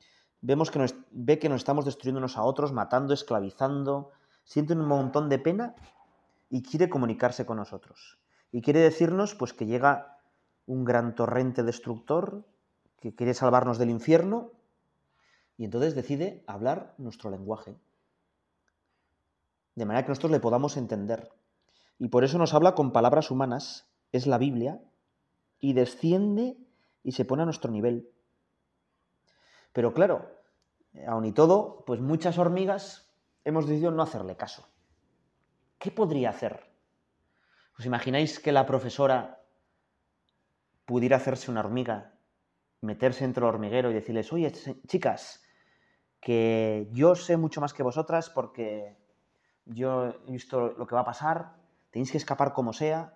vemos 0.41 0.71
que 0.71 0.79
nos, 0.79 0.95
ve 1.11 1.39
que 1.39 1.49
nos 1.49 1.61
estamos 1.61 1.85
destruyéndonos 1.85 2.37
a 2.37 2.43
otros, 2.43 2.73
matando, 2.73 3.13
esclavizando, 3.13 4.11
siente 4.43 4.73
un 4.73 4.85
montón 4.85 5.29
de 5.29 5.39
pena 5.39 5.75
y 6.49 6.63
quiere 6.63 6.89
comunicarse 6.89 7.45
con 7.45 7.57
nosotros. 7.57 8.19
Y 8.51 8.61
quiere 8.61 8.79
decirnos 8.79 9.35
pues 9.35 9.53
que 9.53 9.65
llega 9.65 10.17
un 10.65 10.83
gran 10.83 11.15
torrente 11.15 11.63
destructor 11.63 12.45
que 12.99 13.15
quiere 13.15 13.33
salvarnos 13.33 13.77
del 13.77 13.89
infierno 13.89 14.51
y 15.57 15.65
entonces 15.65 15.95
decide 15.95 16.43
hablar 16.47 16.95
nuestro 16.97 17.29
lenguaje. 17.29 17.75
De 19.75 19.85
manera 19.85 20.03
que 20.03 20.09
nosotros 20.09 20.31
le 20.31 20.39
podamos 20.39 20.75
entender. 20.75 21.31
Y 21.97 22.09
por 22.09 22.23
eso 22.23 22.37
nos 22.37 22.53
habla 22.53 22.75
con 22.75 22.91
palabras 22.91 23.31
humanas, 23.31 23.87
es 24.11 24.27
la 24.27 24.37
Biblia, 24.37 24.81
y 25.59 25.73
desciende 25.73 26.57
y 27.03 27.13
se 27.13 27.25
pone 27.25 27.43
a 27.43 27.45
nuestro 27.45 27.71
nivel. 27.71 28.09
Pero 29.73 29.93
claro, 29.93 30.29
aun 31.07 31.25
y 31.25 31.31
todo, 31.31 31.83
pues 31.85 32.01
muchas 32.01 32.37
hormigas 32.37 33.13
hemos 33.43 33.65
decidido 33.67 33.91
no 33.91 34.03
hacerle 34.03 34.35
caso. 34.35 34.67
¿Qué 35.79 35.91
podría 35.91 36.29
hacer? 36.29 36.71
¿Os 37.77 37.85
imagináis 37.85 38.39
que 38.39 38.51
la 38.51 38.65
profesora 38.65 39.41
pudiera 40.85 41.17
hacerse 41.17 41.49
una 41.49 41.61
hormiga, 41.61 42.13
meterse 42.81 43.23
dentro 43.23 43.45
del 43.45 43.55
hormiguero 43.55 43.89
y 43.89 43.93
decirles, 43.93 44.31
oye, 44.33 44.51
chicas, 44.87 45.41
que 46.19 46.89
yo 46.91 47.15
sé 47.15 47.37
mucho 47.37 47.61
más 47.61 47.73
que 47.73 47.83
vosotras 47.83 48.29
porque 48.29 48.97
yo 49.65 50.07
he 50.27 50.31
visto 50.31 50.73
lo 50.73 50.85
que 50.85 50.95
va 50.95 51.01
a 51.01 51.05
pasar, 51.05 51.55
tenéis 51.91 52.11
que 52.11 52.17
escapar 52.17 52.53
como 52.53 52.73
sea. 52.73 53.15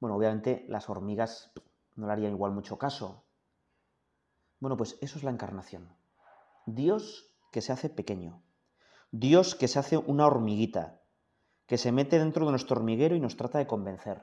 Bueno, 0.00 0.16
obviamente 0.16 0.64
las 0.68 0.88
hormigas 0.88 1.52
no 1.96 2.06
le 2.06 2.12
harían 2.12 2.32
igual 2.32 2.52
mucho 2.52 2.78
caso, 2.78 3.24
bueno, 4.60 4.76
pues 4.76 4.98
eso 5.00 5.18
es 5.18 5.24
la 5.24 5.30
encarnación. 5.30 5.88
Dios 6.66 7.34
que 7.52 7.60
se 7.60 7.72
hace 7.72 7.88
pequeño. 7.88 8.42
Dios 9.10 9.54
que 9.54 9.68
se 9.68 9.78
hace 9.78 9.96
una 9.96 10.26
hormiguita, 10.26 11.00
que 11.66 11.78
se 11.78 11.92
mete 11.92 12.18
dentro 12.18 12.44
de 12.44 12.50
nuestro 12.50 12.76
hormiguero 12.76 13.16
y 13.16 13.20
nos 13.20 13.36
trata 13.36 13.58
de 13.58 13.66
convencer. 13.66 14.22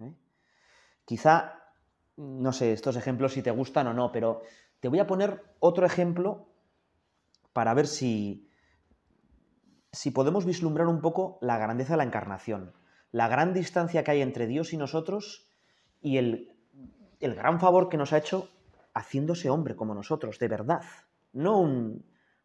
¿eh? 0.00 0.14
Quizá, 1.04 1.54
no 2.16 2.52
sé, 2.52 2.72
estos 2.72 2.96
ejemplos 2.96 3.32
si 3.32 3.42
te 3.42 3.50
gustan 3.50 3.86
o 3.88 3.94
no, 3.94 4.12
pero 4.12 4.42
te 4.80 4.88
voy 4.88 5.00
a 5.00 5.06
poner 5.06 5.42
otro 5.58 5.86
ejemplo 5.86 6.48
para 7.52 7.74
ver 7.74 7.86
si, 7.86 8.48
si 9.92 10.10
podemos 10.10 10.44
vislumbrar 10.44 10.86
un 10.86 11.00
poco 11.00 11.38
la 11.40 11.58
grandeza 11.58 11.94
de 11.94 11.98
la 11.98 12.04
encarnación, 12.04 12.74
la 13.10 13.28
gran 13.28 13.54
distancia 13.54 14.04
que 14.04 14.10
hay 14.10 14.22
entre 14.22 14.46
Dios 14.46 14.72
y 14.72 14.76
nosotros 14.76 15.50
y 16.00 16.18
el, 16.18 16.54
el 17.20 17.34
gran 17.34 17.58
favor 17.58 17.88
que 17.88 17.96
nos 17.96 18.12
ha 18.12 18.18
hecho 18.18 18.50
haciéndose 18.96 19.50
hombre 19.50 19.76
como 19.76 19.94
nosotros, 19.94 20.38
de 20.38 20.48
verdad, 20.48 20.82
no 21.32 21.60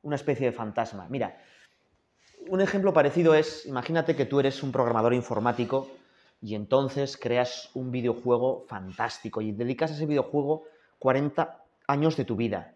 una 0.01 0.15
especie 0.15 0.47
de 0.47 0.51
fantasma. 0.51 1.07
Mira, 1.09 1.41
un 2.49 2.59
ejemplo 2.59 2.93
parecido 2.93 3.33
es, 3.33 3.65
imagínate 3.65 4.15
que 4.15 4.25
tú 4.25 4.39
eres 4.39 4.61
un 4.61 4.71
programador 4.71 5.13
informático 5.13 5.87
y 6.41 6.55
entonces 6.55 7.17
creas 7.17 7.69
un 7.73 7.91
videojuego 7.91 8.65
fantástico 8.67 9.41
y 9.41 9.53
dedicas 9.53 9.91
a 9.91 9.93
ese 9.93 10.05
videojuego 10.05 10.63
40 10.99 11.63
años 11.87 12.17
de 12.17 12.25
tu 12.25 12.35
vida. 12.35 12.75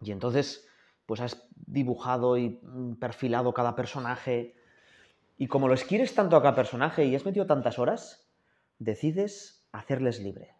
Y 0.00 0.10
entonces, 0.10 0.68
pues 1.06 1.20
has 1.20 1.48
dibujado 1.66 2.36
y 2.36 2.60
perfilado 3.00 3.54
cada 3.54 3.74
personaje. 3.74 4.56
Y 5.38 5.46
como 5.46 5.68
los 5.68 5.84
quieres 5.84 6.14
tanto 6.14 6.36
a 6.36 6.42
cada 6.42 6.54
personaje 6.54 7.06
y 7.06 7.14
has 7.14 7.24
metido 7.24 7.46
tantas 7.46 7.78
horas, 7.78 8.28
decides 8.78 9.66
hacerles 9.72 10.20
libre. 10.20 10.53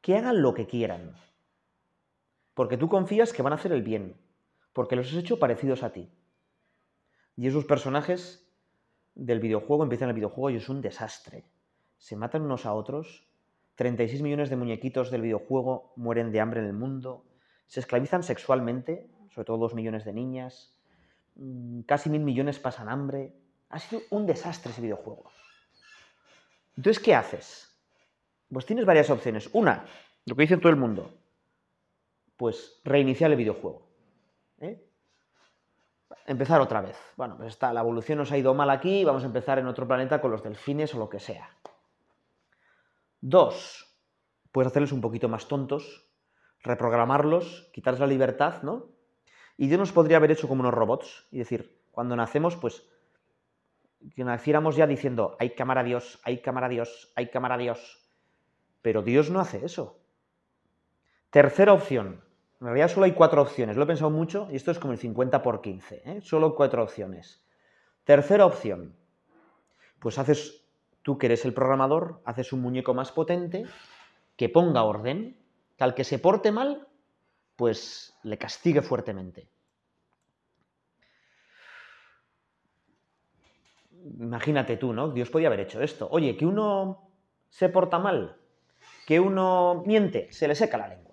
Que 0.00 0.16
hagan 0.16 0.42
lo 0.42 0.54
que 0.54 0.66
quieran. 0.66 1.16
Porque 2.54 2.76
tú 2.76 2.88
confías 2.88 3.32
que 3.32 3.42
van 3.42 3.52
a 3.52 3.56
hacer 3.56 3.72
el 3.72 3.82
bien. 3.82 4.16
Porque 4.72 4.96
los 4.96 5.08
has 5.08 5.14
hecho 5.14 5.38
parecidos 5.38 5.82
a 5.82 5.92
ti. 5.92 6.10
Y 7.36 7.46
esos 7.46 7.64
personajes 7.64 8.48
del 9.14 9.40
videojuego 9.40 9.82
empiezan 9.82 10.08
el 10.08 10.14
videojuego 10.14 10.50
y 10.50 10.56
es 10.56 10.68
un 10.68 10.80
desastre. 10.80 11.44
Se 11.98 12.16
matan 12.16 12.42
unos 12.42 12.66
a 12.66 12.72
otros. 12.72 13.28
36 13.74 14.22
millones 14.22 14.50
de 14.50 14.56
muñequitos 14.56 15.10
del 15.10 15.22
videojuego 15.22 15.92
mueren 15.96 16.32
de 16.32 16.40
hambre 16.40 16.60
en 16.60 16.66
el 16.66 16.72
mundo. 16.72 17.24
Se 17.66 17.80
esclavizan 17.80 18.22
sexualmente, 18.22 19.10
sobre 19.30 19.44
todo 19.44 19.58
dos 19.58 19.74
millones 19.74 20.04
de 20.04 20.12
niñas. 20.12 20.76
Mm, 21.36 21.82
casi 21.82 22.10
mil 22.10 22.22
millones 22.22 22.58
pasan 22.58 22.88
hambre. 22.88 23.34
Ha 23.70 23.78
sido 23.78 24.02
un 24.10 24.26
desastre 24.26 24.72
ese 24.72 24.82
videojuego. 24.82 25.30
Entonces, 26.76 27.02
¿qué 27.02 27.14
haces? 27.14 27.67
Pues 28.52 28.66
tienes 28.66 28.86
varias 28.86 29.10
opciones. 29.10 29.50
Una, 29.52 29.84
lo 30.26 30.34
que 30.34 30.42
dice 30.42 30.56
todo 30.56 30.70
el 30.70 30.76
mundo, 30.76 31.14
pues 32.36 32.80
reiniciar 32.84 33.30
el 33.30 33.36
videojuego. 33.36 33.88
¿eh? 34.60 34.88
empezar 36.26 36.60
otra 36.60 36.80
vez. 36.80 36.96
Bueno, 37.16 37.36
pues 37.36 37.48
está, 37.48 37.72
la 37.72 37.80
evolución 37.80 38.18
nos 38.18 38.30
ha 38.32 38.38
ido 38.38 38.54
mal 38.54 38.70
aquí, 38.70 39.04
vamos 39.04 39.22
a 39.22 39.26
empezar 39.26 39.58
en 39.58 39.66
otro 39.66 39.86
planeta 39.86 40.20
con 40.20 40.30
los 40.30 40.42
delfines 40.42 40.94
o 40.94 40.98
lo 40.98 41.08
que 41.08 41.18
sea. 41.18 41.50
Dos, 43.20 43.98
puedes 44.52 44.70
hacerles 44.70 44.92
un 44.92 45.00
poquito 45.00 45.28
más 45.28 45.48
tontos, 45.48 46.06
reprogramarlos, 46.62 47.70
quitarles 47.72 48.00
la 48.00 48.06
libertad, 48.06 48.62
¿no? 48.62 48.86
Y 49.56 49.66
Dios 49.66 49.80
nos 49.80 49.92
podría 49.92 50.18
haber 50.18 50.30
hecho 50.30 50.46
como 50.46 50.60
unos 50.60 50.74
robots 50.74 51.26
y 51.30 51.38
decir, 51.38 51.80
cuando 51.90 52.14
nacemos, 52.14 52.56
pues 52.56 52.86
que 54.14 54.22
naciéramos 54.22 54.76
ya 54.76 54.86
diciendo, 54.86 55.36
hay 55.40 55.54
cámara 55.54 55.82
Dios, 55.82 56.20
hay 56.22 56.40
cámara 56.40 56.68
Dios, 56.68 57.12
hay 57.16 57.30
cámara 57.30 57.56
Dios. 57.56 57.97
Pero 58.82 59.02
Dios 59.02 59.30
no 59.30 59.40
hace 59.40 59.64
eso. 59.64 59.98
Tercera 61.30 61.72
opción, 61.72 62.22
en 62.60 62.66
realidad 62.66 62.88
solo 62.88 63.06
hay 63.06 63.12
cuatro 63.12 63.40
opciones. 63.40 63.76
Lo 63.76 63.84
he 63.84 63.86
pensado 63.86 64.10
mucho 64.10 64.48
y 64.50 64.56
esto 64.56 64.70
es 64.70 64.78
como 64.78 64.92
el 64.92 64.98
50 64.98 65.42
por 65.42 65.60
15. 65.60 66.02
¿eh? 66.04 66.20
Solo 66.22 66.54
cuatro 66.54 66.82
opciones. 66.82 67.44
Tercera 68.04 68.46
opción. 68.46 68.96
Pues 70.00 70.18
haces, 70.18 70.64
tú 71.02 71.18
que 71.18 71.26
eres 71.26 71.44
el 71.44 71.54
programador, 71.54 72.20
haces 72.24 72.52
un 72.52 72.60
muñeco 72.60 72.94
más 72.94 73.12
potente 73.12 73.64
que 74.36 74.48
ponga 74.48 74.82
orden, 74.82 75.36
que 75.76 75.84
al 75.84 75.94
que 75.94 76.04
se 76.04 76.18
porte 76.18 76.50
mal, 76.50 76.88
pues 77.54 78.16
le 78.22 78.38
castigue 78.38 78.82
fuertemente. 78.82 79.48
Imagínate 84.20 84.76
tú, 84.76 84.92
¿no? 84.92 85.10
Dios 85.10 85.30
podía 85.30 85.48
haber 85.48 85.60
hecho 85.60 85.80
esto. 85.80 86.08
Oye, 86.10 86.36
que 86.36 86.46
uno 86.46 87.10
se 87.50 87.68
porta 87.68 87.98
mal, 87.98 88.36
que 89.08 89.18
uno 89.18 89.82
miente, 89.86 90.30
se 90.30 90.46
le 90.46 90.54
seca 90.54 90.76
la 90.76 90.86
lengua 90.86 91.08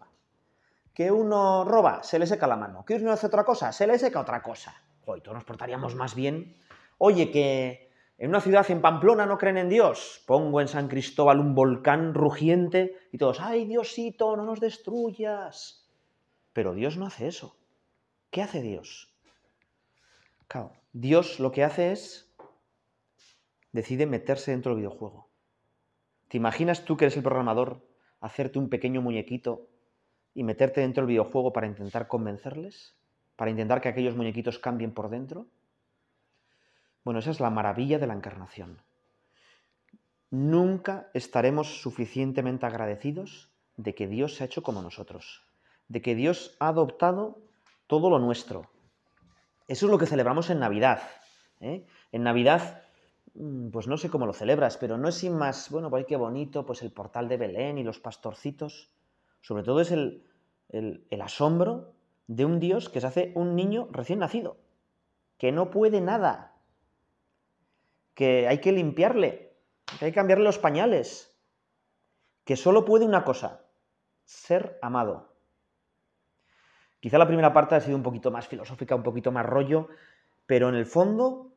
que 0.94 1.12
uno 1.14 1.64
roba, 1.64 2.04
se 2.04 2.20
le 2.20 2.28
seca 2.28 2.46
la 2.46 2.58
mano, 2.58 2.84
que 2.84 2.96
uno 2.96 3.14
hace 3.14 3.28
otra 3.28 3.46
cosa, 3.46 3.72
se 3.72 3.88
le 3.88 3.98
seca 3.98 4.20
otra 4.20 4.42
cosa. 4.42 4.74
Hoy 5.06 5.22
todos 5.22 5.36
nos 5.36 5.46
portaríamos 5.46 5.96
más 5.96 6.14
bien. 6.14 6.58
Oye, 6.98 7.32
que 7.32 7.92
en 8.18 8.30
una 8.30 8.42
ciudad 8.42 8.70
en 8.70 8.82
Pamplona 8.82 9.26
no 9.26 9.38
creen 9.38 9.58
en 9.58 9.70
Dios. 9.70 10.24
Pongo 10.28 10.60
en 10.60 10.68
San 10.68 10.90
Cristóbal 10.90 11.40
un 11.40 11.56
volcán 11.56 12.14
rugiente 12.14 12.98
y 13.14 13.18
todos, 13.18 13.40
ay 13.40 13.66
Diosito, 13.66 14.36
no 14.36 14.44
nos 14.44 14.60
destruyas. 14.60 15.90
Pero 16.52 16.74
Dios 16.74 16.98
no 16.98 17.06
hace 17.06 17.28
eso. 17.28 17.56
¿Qué 18.30 18.42
hace 18.42 18.62
Dios? 18.62 19.14
Claro, 20.50 20.74
Dios 20.92 21.40
lo 21.40 21.54
que 21.54 21.64
hace 21.64 21.94
es, 21.94 22.34
decide 23.72 24.06
meterse 24.06 24.52
dentro 24.52 24.72
del 24.74 24.80
videojuego. 24.80 25.25
¿Te 26.28 26.38
imaginas 26.38 26.86
tú 26.86 26.98
que 26.98 27.06
eres 27.06 27.18
el 27.18 27.24
programador, 27.24 27.86
hacerte 28.20 28.60
un 28.60 28.70
pequeño 28.70 29.02
muñequito 29.02 29.68
y 30.34 30.44
meterte 30.44 30.82
dentro 30.82 31.02
del 31.02 31.10
videojuego 31.10 31.54
para 31.54 31.68
intentar 31.68 32.08
convencerles, 32.08 32.96
para 33.36 33.52
intentar 33.52 33.82
que 33.82 33.90
aquellos 33.90 34.16
muñequitos 34.16 34.60
cambien 34.60 34.92
por 34.92 35.10
dentro? 35.10 35.48
Bueno, 37.04 37.20
esa 37.20 37.32
es 37.32 37.40
la 37.40 37.52
maravilla 37.52 38.00
de 38.00 38.08
la 38.08 38.16
encarnación. 38.16 38.82
Nunca 40.32 41.10
estaremos 41.14 41.82
suficientemente 41.82 42.66
agradecidos 42.66 43.50
de 43.78 43.94
que 43.94 44.08
Dios 44.08 44.36
se 44.36 44.44
ha 44.44 44.48
hecho 44.48 44.64
como 44.64 44.82
nosotros, 44.82 45.46
de 45.88 46.02
que 46.02 46.16
Dios 46.16 46.58
ha 46.60 46.70
adoptado 46.70 47.40
todo 47.88 48.10
lo 48.10 48.20
nuestro. 48.20 48.70
Eso 49.68 49.86
es 49.86 49.92
lo 49.92 49.98
que 49.98 50.08
celebramos 50.08 50.50
en 50.50 50.60
Navidad. 50.60 51.02
¿eh? 51.60 51.86
En 52.12 52.24
Navidad, 52.24 52.84
pues 53.72 53.88
no 53.88 53.98
sé 53.98 54.10
cómo 54.10 54.26
lo 54.26 54.34
celebras, 54.34 54.78
pero 54.78 54.98
no 54.98 55.10
es 55.10 55.16
sin 55.16 55.36
más, 55.38 55.70
bueno, 55.70 55.90
pues 55.90 56.06
qué 56.06 56.16
bonito, 56.16 56.66
pues 56.66 56.82
el 56.82 56.92
portal 56.92 57.28
de 57.28 57.38
Belén 57.38 57.78
y 57.78 57.84
los 57.84 58.00
pastorcitos 58.00 58.96
sobre 59.46 59.62
todo 59.62 59.80
es 59.80 59.92
el, 59.92 60.24
asombro 61.22 61.94
de 62.26 62.46
un 62.46 62.60
Dios 62.60 62.90
que 62.90 63.00
se 63.00 63.06
hace 63.06 63.32
un 63.36 63.56
niño 63.56 63.88
recién 63.92 64.18
nacido, 64.18 64.58
que 65.38 65.52
no 65.52 65.70
puede 65.70 66.02
nada, 66.02 66.56
que 68.16 68.48
hay 68.48 68.60
que 68.60 68.72
limpiarle, 68.72 69.56
que 70.00 70.06
hay 70.06 70.12
que 70.12 70.16
cambiarle 70.16 70.46
los 70.46 70.58
pañales, 70.58 71.38
que 72.44 72.56
solo 72.56 72.86
puede 72.86 73.06
una 73.06 73.24
cosa, 73.24 73.68
ser 74.24 74.80
amado. 74.82 75.32
Quizá 77.00 77.20
la 77.20 77.28
primera 77.28 77.54
parte 77.54 77.76
ha 77.76 77.82
sido 77.82 77.98
un 77.98 78.04
poquito 78.04 78.32
más 78.32 78.48
filosófica, 78.48 78.96
un 78.96 79.04
poquito 79.04 79.32
más 79.32 79.46
rollo, 79.46 79.90
pero 80.48 80.70
en 80.70 80.76
el 80.76 80.88
fondo 80.88 81.55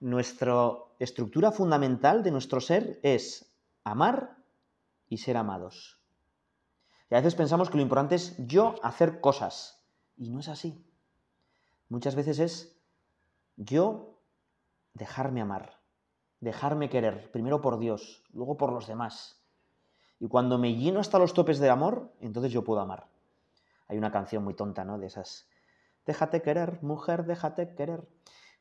nuestra 0.00 0.72
estructura 0.98 1.52
fundamental 1.52 2.22
de 2.22 2.30
nuestro 2.30 2.60
ser 2.60 3.00
es 3.02 3.54
amar 3.84 4.36
y 5.08 5.18
ser 5.18 5.36
amados. 5.36 5.98
Y 7.10 7.14
a 7.14 7.18
veces 7.18 7.34
pensamos 7.34 7.70
que 7.70 7.76
lo 7.76 7.82
importante 7.82 8.16
es 8.16 8.34
yo 8.46 8.74
hacer 8.82 9.20
cosas. 9.20 9.84
Y 10.16 10.30
no 10.30 10.40
es 10.40 10.48
así. 10.48 10.84
Muchas 11.88 12.14
veces 12.14 12.38
es 12.38 12.80
yo 13.56 14.18
dejarme 14.94 15.40
amar, 15.40 15.78
dejarme 16.40 16.90
querer, 16.90 17.30
primero 17.30 17.60
por 17.60 17.78
Dios, 17.78 18.24
luego 18.32 18.56
por 18.56 18.72
los 18.72 18.86
demás. 18.86 19.42
Y 20.18 20.28
cuando 20.28 20.58
me 20.58 20.74
lleno 20.74 21.00
hasta 21.00 21.18
los 21.18 21.34
topes 21.34 21.58
de 21.58 21.70
amor, 21.70 22.12
entonces 22.20 22.50
yo 22.50 22.64
puedo 22.64 22.80
amar. 22.80 23.06
Hay 23.88 23.98
una 23.98 24.10
canción 24.10 24.42
muy 24.42 24.54
tonta, 24.54 24.84
¿no? 24.84 24.98
De 24.98 25.06
esas. 25.06 25.48
Déjate 26.06 26.42
querer, 26.42 26.82
mujer, 26.82 27.24
déjate 27.24 27.74
querer. 27.74 28.08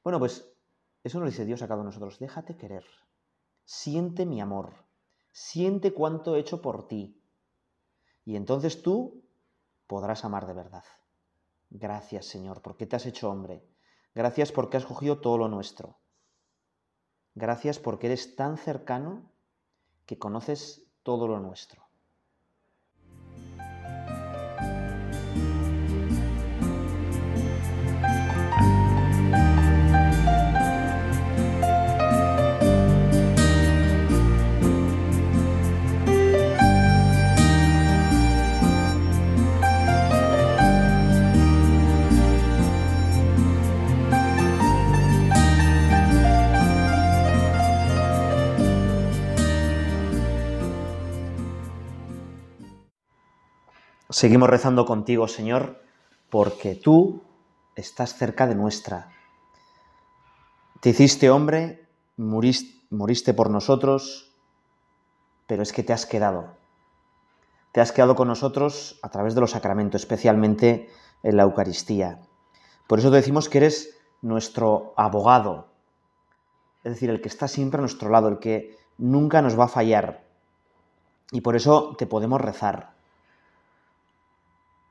Bueno, 0.04 0.20
pues 0.20 0.55
eso 1.06 1.20
nos 1.20 1.30
dice 1.30 1.46
Dios 1.46 1.62
a 1.62 1.68
cada 1.68 1.82
uno 1.82 1.92
de 1.92 1.94
nosotros. 1.94 2.18
Déjate 2.18 2.58
querer. 2.58 2.84
Siente 3.64 4.26
mi 4.26 4.42
amor. 4.42 4.74
Siente 5.32 5.94
cuánto 5.94 6.36
he 6.36 6.40
hecho 6.40 6.64
por 6.64 6.88
ti. 6.88 7.22
Y 8.26 8.36
entonces 8.36 8.82
tú 8.82 9.24
podrás 9.86 10.26
amar 10.26 10.48
de 10.48 10.56
verdad. 10.56 10.84
Gracias, 11.70 12.26
Señor, 12.26 12.64
porque 12.64 12.88
te 12.88 12.96
has 12.96 13.06
hecho 13.06 13.30
hombre. 13.30 13.64
Gracias 14.16 14.52
porque 14.52 14.78
has 14.78 14.86
cogido 14.88 15.22
todo 15.22 15.38
lo 15.38 15.48
nuestro. 15.48 16.00
Gracias 17.36 17.78
porque 17.78 18.08
eres 18.08 18.36
tan 18.36 18.58
cercano 18.58 19.32
que 20.08 20.18
conoces 20.18 20.88
todo 21.04 21.28
lo 21.28 21.40
nuestro. 21.40 21.85
Seguimos 54.16 54.50
rezando 54.50 54.86
contigo, 54.86 55.28
Señor, 55.28 55.84
porque 56.30 56.74
tú 56.74 57.22
estás 57.76 58.16
cerca 58.16 58.48
de 58.48 58.56
nuestra. 58.56 59.10
Te 60.80 60.92
hiciste 60.92 61.30
hombre, 61.30 61.86
moriste, 62.16 63.34
por 63.34 63.50
nosotros, 63.50 64.34
pero 65.48 65.64
es 65.64 65.74
que 65.74 65.84
te 65.84 65.92
has 65.92 66.06
quedado. 66.06 66.56
Te 67.74 67.82
has 67.82 67.92
quedado 67.92 68.16
con 68.16 68.30
nosotros 68.30 69.02
a 69.04 69.10
través 69.10 69.36
de 69.36 69.42
los 69.42 69.52
sacramentos, 69.52 70.04
especialmente 70.04 70.90
en 71.22 71.36
la 71.36 71.44
Eucaristía. 71.44 72.22
Por 72.88 73.00
eso 73.00 73.10
te 73.10 73.18
decimos 73.18 73.50
que 73.50 73.58
eres 73.58 73.98
nuestro 74.22 74.94
abogado, 74.96 75.74
es 76.86 76.94
decir, 76.94 77.10
el 77.10 77.20
que 77.20 77.28
está 77.28 77.50
siempre 77.50 77.80
a 77.80 77.82
nuestro 77.82 78.10
lado, 78.10 78.30
el 78.30 78.40
que 78.40 78.78
nunca 78.98 79.42
nos 79.42 79.60
va 79.60 79.66
a 79.66 79.68
fallar. 79.68 80.24
Y 81.34 81.42
por 81.42 81.58
eso 81.58 81.98
te 81.98 82.08
podemos 82.08 82.40
rezar. 82.40 82.95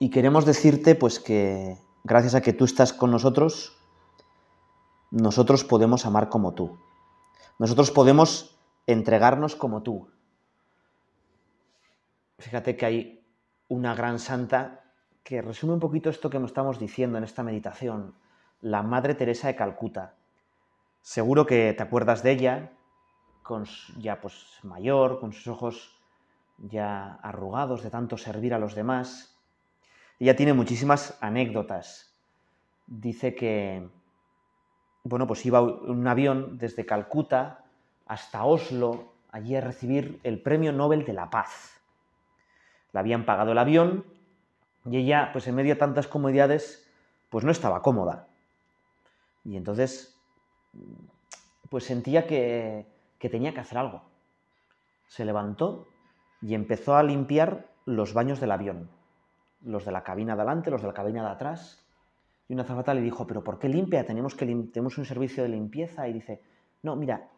Y 0.04 0.10
queremos 0.10 0.44
decirte 0.44 0.94
pues 0.96 1.18
que 1.18 1.78
gracias 2.02 2.34
a 2.34 2.42
que 2.42 2.52
tú 2.52 2.66
estás 2.66 2.92
con 2.92 3.10
nosotros, 3.10 3.74
nosotros 5.10 5.64
podemos 5.64 6.04
amar 6.04 6.28
como 6.28 6.52
tú. 6.52 6.78
Nosotros 7.58 7.90
podemos 7.90 8.60
entregarnos 8.86 9.56
como 9.56 9.82
tú. 9.82 10.10
Fíjate 12.38 12.76
que 12.76 12.84
hay 12.84 13.26
una 13.68 13.94
gran 13.94 14.18
santa 14.18 14.84
que 15.22 15.40
resume 15.40 15.72
un 15.72 15.80
poquito 15.80 16.10
esto 16.10 16.28
que 16.28 16.38
nos 16.38 16.50
estamos 16.50 16.78
diciendo 16.78 17.16
en 17.16 17.24
esta 17.24 17.42
meditación, 17.42 18.14
la 18.60 18.82
Madre 18.82 19.14
Teresa 19.14 19.46
de 19.48 19.56
Calcuta. 19.56 20.16
Seguro 21.00 21.46
que 21.46 21.72
te 21.72 21.82
acuerdas 21.82 22.22
de 22.22 22.32
ella, 22.32 22.72
ya 23.96 24.20
pues 24.20 24.58
mayor, 24.64 25.18
con 25.18 25.32
sus 25.32 25.46
ojos 25.46 25.98
ya 26.58 27.14
arrugados 27.22 27.82
de 27.82 27.88
tanto 27.88 28.18
servir 28.18 28.52
a 28.52 28.58
los 28.58 28.74
demás, 28.74 29.33
ella 30.20 30.36
tiene 30.36 30.52
muchísimas 30.52 31.18
anécdotas. 31.20 32.14
Dice 32.86 33.34
que, 33.34 33.88
bueno, 35.02 35.26
pues 35.26 35.44
iba 35.46 35.60
un 35.60 36.06
avión 36.06 36.58
desde 36.58 36.86
Calcuta 36.86 37.64
hasta 38.06 38.44
Oslo, 38.44 39.12
allí 39.32 39.56
a 39.56 39.60
recibir 39.60 40.20
el 40.22 40.40
Premio 40.40 40.72
Nobel 40.72 41.04
de 41.04 41.14
la 41.14 41.30
Paz. 41.30 41.80
Le 42.92 43.00
habían 43.00 43.24
pagado 43.24 43.52
el 43.52 43.58
avión 43.58 44.04
y 44.84 44.98
ella, 44.98 45.30
pues 45.32 45.46
en 45.48 45.56
medio 45.56 45.74
de 45.74 45.80
tantas 45.80 46.06
comodidades, 46.06 46.88
pues 47.30 47.44
no 47.44 47.50
estaba 47.50 47.82
cómoda. 47.82 48.28
Y 49.44 49.56
entonces, 49.56 50.16
pues 51.70 51.84
sentía 51.84 52.26
que, 52.26 52.86
que 53.18 53.28
tenía 53.28 53.52
que 53.52 53.60
hacer 53.60 53.78
algo. 53.78 54.02
Se 55.08 55.24
levantó 55.24 55.88
y 56.40 56.54
empezó 56.54 56.94
a 56.94 57.02
limpiar 57.02 57.66
los 57.84 58.14
baños 58.14 58.40
del 58.40 58.52
avión 58.52 58.88
los 59.64 59.84
de 59.84 59.92
la 59.92 60.02
cabina 60.02 60.34
de 60.34 60.42
adelante, 60.42 60.70
los 60.70 60.82
de 60.82 60.88
la 60.88 60.94
cabina 60.94 61.22
de 61.22 61.30
atrás. 61.30 61.84
Y 62.48 62.54
una 62.54 62.62
azafata 62.62 62.94
le 62.94 63.00
dijo, 63.00 63.26
pero 63.26 63.42
¿por 63.42 63.58
qué 63.58 63.68
limpia? 63.68 64.04
Tenemos, 64.04 64.34
que 64.34 64.46
tenemos 64.46 64.98
un 64.98 65.04
servicio 65.04 65.42
de 65.42 65.48
limpieza. 65.48 66.06
Y 66.08 66.12
dice, 66.12 66.42
no, 66.82 66.96
mira, 66.96 67.30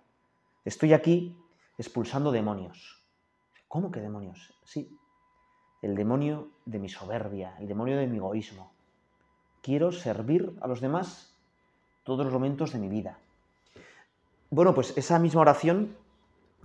estoy 0.65 0.93
aquí 0.93 1.37
expulsando 1.79 2.33
demonios. 2.33 3.05
¿Cómo 3.69 3.91
que 3.91 4.01
demonios? 4.01 4.55
Sí, 4.65 4.97
el 5.83 5.95
demonio 5.95 6.51
de 6.65 6.79
mi 6.79 6.89
soberbia, 6.89 7.57
el 7.59 7.69
demonio 7.69 7.97
de 7.97 8.07
mi 8.07 8.17
egoísmo. 8.17 8.73
Quiero 9.63 9.93
servir 9.93 10.57
a 10.61 10.69
los 10.69 10.81
demás 10.81 11.37
todos 12.05 12.25
los 12.25 12.33
momentos 12.33 12.73
de 12.73 12.79
mi 12.79 12.89
vida. 12.89 13.19
Bueno, 14.51 14.75
pues 14.75 14.97
esa 14.97 15.19
misma 15.19 15.41
oración 15.41 15.97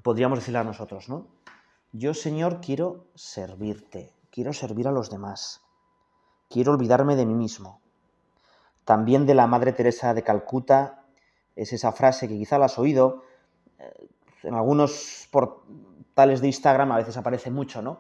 podríamos 0.04 0.40
decirla 0.40 0.62
a 0.62 0.64
nosotros, 0.64 1.10
¿no? 1.10 1.28
Yo, 1.92 2.14
Señor, 2.14 2.62
quiero 2.62 3.08
servirte, 3.16 4.14
quiero 4.32 4.54
servir 4.54 4.88
a 4.88 4.92
los 4.92 5.10
demás, 5.10 5.62
quiero 6.50 6.72
olvidarme 6.72 7.16
de 7.16 7.26
mí 7.26 7.34
mismo. 7.34 7.82
También 8.86 9.26
de 9.26 9.36
la 9.36 9.48
Madre 9.48 9.74
Teresa 9.74 10.14
de 10.14 10.24
Calcuta 10.24 11.04
es 11.56 11.74
esa 11.74 11.92
frase 11.92 12.28
que 12.28 12.38
quizá 12.38 12.58
la 12.58 12.66
has 12.66 12.80
oído, 12.80 13.24
eh, 13.78 14.08
en 14.44 14.56
algunos 14.56 15.28
portales 15.32 16.42
de 16.42 16.48
Instagram 16.48 16.92
a 16.92 16.98
veces 16.98 17.18
aparece 17.18 17.52
mucho, 17.52 17.82
¿no? 17.82 18.00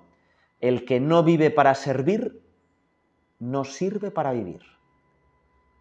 El 0.60 0.86
que 0.86 1.00
no 1.00 1.24
vive 1.24 1.52
para 1.52 1.76
servir, 1.76 2.42
no 3.40 3.64
sirve 3.64 4.12
para 4.12 4.32
vivir. 4.32 4.62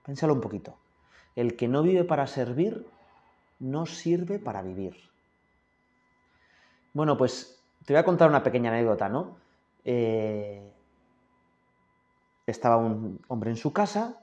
Pénsalo 0.04 0.34
un 0.34 0.40
poquito. 0.40 0.76
El 1.36 1.56
que 1.56 1.68
no 1.68 1.82
vive 1.82 2.04
para 2.04 2.26
servir, 2.26 2.86
no 3.58 3.86
sirve 3.86 4.38
para 4.38 4.62
vivir. 4.62 4.96
Bueno, 6.92 7.16
pues 7.16 7.62
te 7.84 7.92
voy 7.92 8.00
a 8.00 8.04
contar 8.04 8.28
una 8.28 8.42
pequeña 8.42 8.70
anécdota, 8.70 9.08
¿no? 9.08 9.39
Eh, 9.84 10.72
estaba 12.46 12.76
un 12.76 13.20
hombre 13.28 13.50
en 13.50 13.56
su 13.56 13.72
casa 13.72 14.20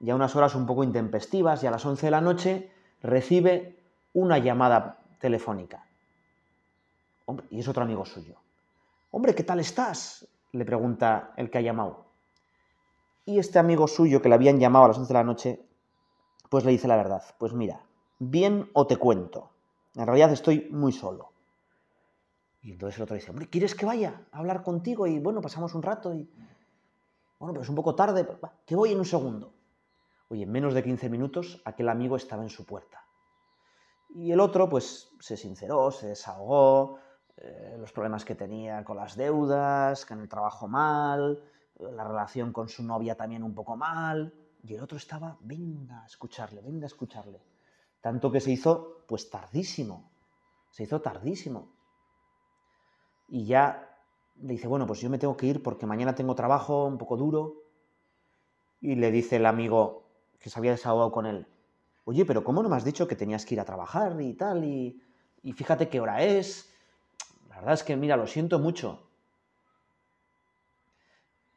y 0.00 0.10
a 0.10 0.14
unas 0.14 0.34
horas 0.34 0.54
un 0.54 0.66
poco 0.66 0.84
intempestivas 0.84 1.62
y 1.62 1.66
a 1.66 1.70
las 1.70 1.84
11 1.84 2.06
de 2.06 2.10
la 2.10 2.20
noche 2.20 2.70
recibe 3.02 3.78
una 4.14 4.38
llamada 4.38 4.98
telefónica. 5.20 5.86
y 7.50 7.60
es 7.60 7.68
otro 7.68 7.84
amigo 7.84 8.04
suyo. 8.04 8.34
Hombre, 9.10 9.34
¿qué 9.34 9.44
tal 9.44 9.60
estás? 9.60 10.26
le 10.52 10.64
pregunta 10.64 11.32
el 11.36 11.50
que 11.50 11.58
ha 11.58 11.62
llamado. 11.62 12.04
Y 13.24 13.38
este 13.38 13.58
amigo 13.58 13.88
suyo 13.88 14.20
que 14.20 14.28
le 14.28 14.34
habían 14.34 14.58
llamado 14.58 14.84
a 14.84 14.88
las 14.88 14.98
11 14.98 15.08
de 15.08 15.18
la 15.18 15.24
noche, 15.24 15.60
pues 16.50 16.64
le 16.64 16.72
dice 16.72 16.88
la 16.88 16.96
verdad. 16.96 17.22
Pues 17.38 17.52
mira, 17.52 17.80
bien 18.18 18.68
o 18.74 18.86
te 18.86 18.96
cuento. 18.96 19.50
En 19.94 20.06
realidad 20.06 20.32
estoy 20.32 20.68
muy 20.70 20.92
solo. 20.92 21.31
Y 22.62 22.70
entonces 22.70 22.96
el 22.96 23.02
otro 23.02 23.16
dice, 23.16 23.30
hombre, 23.30 23.48
¿quieres 23.48 23.74
que 23.74 23.84
vaya 23.84 24.22
a 24.30 24.38
hablar 24.38 24.62
contigo? 24.62 25.06
Y 25.08 25.18
bueno, 25.18 25.40
pasamos 25.40 25.74
un 25.74 25.82
rato 25.82 26.14
y... 26.14 26.30
Bueno, 27.38 27.54
pero 27.54 27.62
es 27.62 27.68
un 27.68 27.74
poco 27.74 27.96
tarde, 27.96 28.24
que 28.64 28.76
voy 28.76 28.92
en 28.92 28.98
un 28.98 29.04
segundo. 29.04 29.52
Oye, 30.28 30.44
en 30.44 30.52
menos 30.52 30.72
de 30.72 30.84
15 30.84 31.10
minutos 31.10 31.60
aquel 31.64 31.88
amigo 31.88 32.14
estaba 32.14 32.44
en 32.44 32.48
su 32.48 32.64
puerta. 32.64 33.04
Y 34.14 34.30
el 34.30 34.38
otro, 34.38 34.68
pues, 34.68 35.10
se 35.18 35.36
sinceró, 35.36 35.90
se 35.90 36.06
desahogó, 36.06 37.00
eh, 37.36 37.76
los 37.80 37.90
problemas 37.90 38.24
que 38.24 38.36
tenía 38.36 38.84
con 38.84 38.96
las 38.96 39.16
deudas, 39.16 40.08
en 40.08 40.20
el 40.20 40.28
trabajo 40.28 40.68
mal, 40.68 41.42
la 41.80 42.04
relación 42.04 42.52
con 42.52 42.68
su 42.68 42.84
novia 42.84 43.16
también 43.16 43.42
un 43.42 43.56
poco 43.56 43.76
mal. 43.76 44.32
Y 44.62 44.74
el 44.74 44.82
otro 44.82 44.98
estaba, 44.98 45.36
venga 45.40 46.04
a 46.04 46.06
escucharle, 46.06 46.60
venga 46.60 46.84
a 46.84 46.86
escucharle. 46.86 47.42
Tanto 48.00 48.30
que 48.30 48.38
se 48.38 48.52
hizo, 48.52 49.04
pues, 49.08 49.28
tardísimo. 49.28 50.12
Se 50.70 50.84
hizo 50.84 51.00
tardísimo 51.00 51.81
y 53.32 53.46
ya 53.46 53.88
le 54.42 54.52
dice, 54.52 54.68
bueno, 54.68 54.86
pues 54.86 55.00
yo 55.00 55.08
me 55.08 55.18
tengo 55.18 55.38
que 55.38 55.46
ir 55.46 55.62
porque 55.62 55.86
mañana 55.86 56.14
tengo 56.14 56.34
trabajo 56.34 56.84
un 56.84 56.98
poco 56.98 57.16
duro. 57.16 57.62
Y 58.82 58.94
le 58.96 59.10
dice 59.10 59.36
el 59.36 59.46
amigo 59.46 60.04
que 60.38 60.50
se 60.50 60.58
había 60.58 60.72
desahogado 60.72 61.10
con 61.12 61.24
él, 61.24 61.46
oye, 62.04 62.26
pero 62.26 62.44
¿cómo 62.44 62.62
no 62.62 62.68
me 62.68 62.76
has 62.76 62.84
dicho 62.84 63.08
que 63.08 63.16
tenías 63.16 63.46
que 63.46 63.54
ir 63.54 63.60
a 63.60 63.64
trabajar 63.64 64.20
y 64.20 64.34
tal? 64.34 64.64
Y, 64.64 65.02
y 65.42 65.52
fíjate 65.54 65.88
qué 65.88 65.98
hora 65.98 66.22
es. 66.22 66.74
La 67.48 67.56
verdad 67.56 67.72
es 67.72 67.82
que, 67.82 67.96
mira, 67.96 68.18
lo 68.18 68.26
siento 68.26 68.58
mucho. 68.58 69.08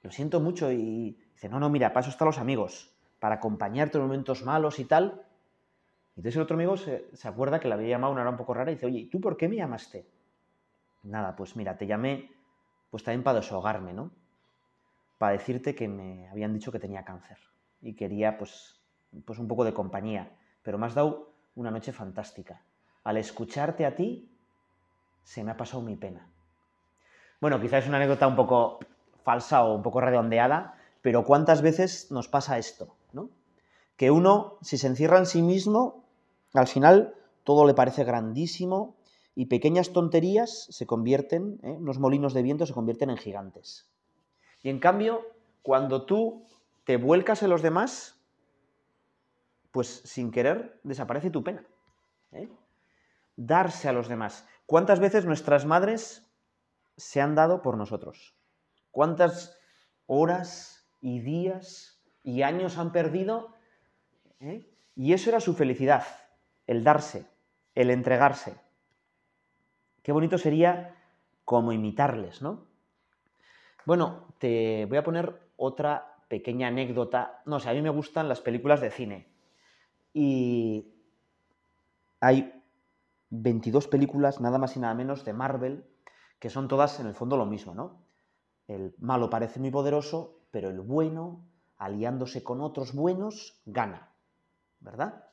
Lo 0.02 0.12
siento 0.12 0.40
mucho 0.40 0.72
y 0.72 1.20
dice, 1.34 1.50
no, 1.50 1.60
no, 1.60 1.70
mira, 1.70 1.90
para 1.92 2.06
eso 2.06 2.10
están 2.12 2.28
los 2.28 2.38
amigos, 2.38 2.96
para 3.20 3.36
acompañarte 3.36 3.98
en 3.98 4.06
momentos 4.06 4.46
malos 4.46 4.80
y 4.80 4.86
tal. 4.86 5.26
Y 6.16 6.22
entonces 6.22 6.38
el 6.38 6.44
otro 6.44 6.56
amigo 6.56 6.78
se, 6.78 7.10
se 7.14 7.28
acuerda 7.28 7.60
que 7.60 7.68
le 7.68 7.74
había 7.74 7.90
llamado 7.90 8.14
una 8.14 8.22
hora 8.22 8.32
un 8.32 8.38
poco 8.38 8.54
rara 8.54 8.72
y 8.72 8.76
dice, 8.76 8.86
oye, 8.86 9.00
¿y 9.00 9.10
tú 9.10 9.20
por 9.20 9.36
qué 9.36 9.50
me 9.50 9.58
llamaste? 9.58 10.15
Nada, 11.06 11.36
pues 11.36 11.56
mira, 11.56 11.78
te 11.78 11.86
llamé 11.86 12.32
pues 12.90 13.04
también 13.04 13.24
para 13.24 13.40
deshogarme, 13.40 13.94
¿no? 13.94 14.12
Para 15.18 15.34
decirte 15.34 15.76
que 15.76 15.88
me 15.88 16.28
habían 16.30 16.54
dicho 16.54 16.72
que 16.72 16.80
tenía 16.80 17.06
cáncer 17.06 17.38
y 17.82 17.96
quería 17.96 18.38
pues, 18.38 18.82
pues 19.24 19.38
un 19.38 19.48
poco 19.48 19.64
de 19.64 19.74
compañía, 19.74 20.36
pero 20.64 20.78
me 20.78 20.88
has 20.88 20.96
dado 20.96 21.32
una 21.56 21.72
noche 21.72 21.94
fantástica. 21.94 22.64
Al 23.04 23.18
escucharte 23.18 23.86
a 23.86 23.96
ti, 23.96 24.32
se 25.24 25.44
me 25.44 25.52
ha 25.52 25.58
pasado 25.58 25.84
mi 25.84 25.96
pena. 25.96 26.28
Bueno, 27.40 27.62
quizás 27.62 27.84
es 27.84 27.88
una 27.88 27.98
anécdota 27.98 28.28
un 28.28 28.36
poco 28.36 28.80
falsa 29.24 29.64
o 29.64 29.76
un 29.76 29.84
poco 29.84 30.02
redondeada, 30.02 30.76
pero 31.02 31.24
¿cuántas 31.24 31.62
veces 31.62 32.12
nos 32.12 32.28
pasa 32.28 32.58
esto? 32.58 32.96
¿no? 33.14 33.30
Que 33.96 34.10
uno, 34.10 34.58
si 34.62 34.78
se 34.80 34.88
encierra 34.88 35.20
en 35.20 35.28
sí 35.28 35.44
mismo, 35.44 36.04
al 36.54 36.68
final 36.68 37.14
todo 37.44 37.66
le 37.66 37.76
parece 37.76 38.04
grandísimo, 38.04 38.95
y 39.36 39.48
pequeñas 39.48 39.92
tonterías 39.92 40.68
se 40.70 40.88
convierten, 40.88 41.60
¿eh? 41.62 41.72
unos 41.72 42.00
molinos 42.00 42.34
de 42.34 42.42
viento 42.42 42.66
se 42.66 42.74
convierten 42.74 43.10
en 43.10 43.18
gigantes. 43.18 43.88
Y 44.64 44.70
en 44.70 44.80
cambio, 44.80 45.22
cuando 45.62 46.06
tú 46.06 46.46
te 46.86 46.98
vuelcas 46.98 47.44
en 47.44 47.50
los 47.50 47.62
demás, 47.62 48.16
pues 49.72 50.02
sin 50.06 50.32
querer 50.32 50.80
desaparece 50.84 51.30
tu 51.30 51.44
pena. 51.44 51.66
¿eh? 52.32 52.50
Darse 53.36 53.90
a 53.90 53.94
los 53.94 54.08
demás. 54.08 54.48
¿Cuántas 54.66 55.02
veces 55.02 55.26
nuestras 55.26 55.66
madres 55.66 56.32
se 56.96 57.20
han 57.20 57.36
dado 57.36 57.62
por 57.62 57.78
nosotros? 57.78 58.34
¿Cuántas 58.92 59.60
horas 60.06 60.88
y 61.02 61.20
días 61.20 62.02
y 62.24 62.44
años 62.44 62.78
han 62.78 62.94
perdido? 62.94 63.54
¿Eh? 64.40 64.66
Y 64.96 65.12
eso 65.12 65.30
era 65.30 65.42
su 65.42 65.56
felicidad, 65.56 66.06
el 66.68 66.86
darse, 66.86 67.26
el 67.76 67.90
entregarse. 67.90 68.65
Qué 70.06 70.12
bonito 70.12 70.38
sería 70.38 70.96
como 71.46 71.72
imitarles, 71.72 72.44
¿no? 72.44 72.68
Bueno, 73.88 74.28
te 74.38 74.86
voy 74.86 75.00
a 75.00 75.04
poner 75.04 75.42
otra 75.58 76.20
pequeña 76.28 76.68
anécdota. 76.68 77.42
No 77.48 77.60
sé, 77.60 77.72
a 77.72 77.74
mí 77.74 77.82
me 77.82 77.90
gustan 77.90 78.30
las 78.30 78.40
películas 78.40 78.82
de 78.82 78.92
cine. 78.92 79.28
Y 80.14 80.94
hay 82.20 82.54
22 83.32 83.88
películas, 83.88 84.40
nada 84.40 84.60
más 84.60 84.78
y 84.78 84.80
nada 84.80 84.94
menos, 84.94 85.26
de 85.26 85.34
Marvel, 85.34 85.88
que 86.38 86.52
son 86.52 86.68
todas 86.68 87.00
en 87.00 87.08
el 87.08 87.16
fondo 87.16 87.36
lo 87.36 87.48
mismo, 87.48 87.74
¿no? 87.74 88.06
El 88.68 88.94
malo 89.00 89.32
parece 89.32 89.60
muy 89.60 89.72
poderoso, 89.72 90.42
pero 90.52 90.70
el 90.70 90.82
bueno, 90.82 91.44
aliándose 91.78 92.44
con 92.44 92.62
otros 92.62 92.94
buenos, 92.94 93.60
gana, 93.66 94.12
¿verdad? 94.82 95.26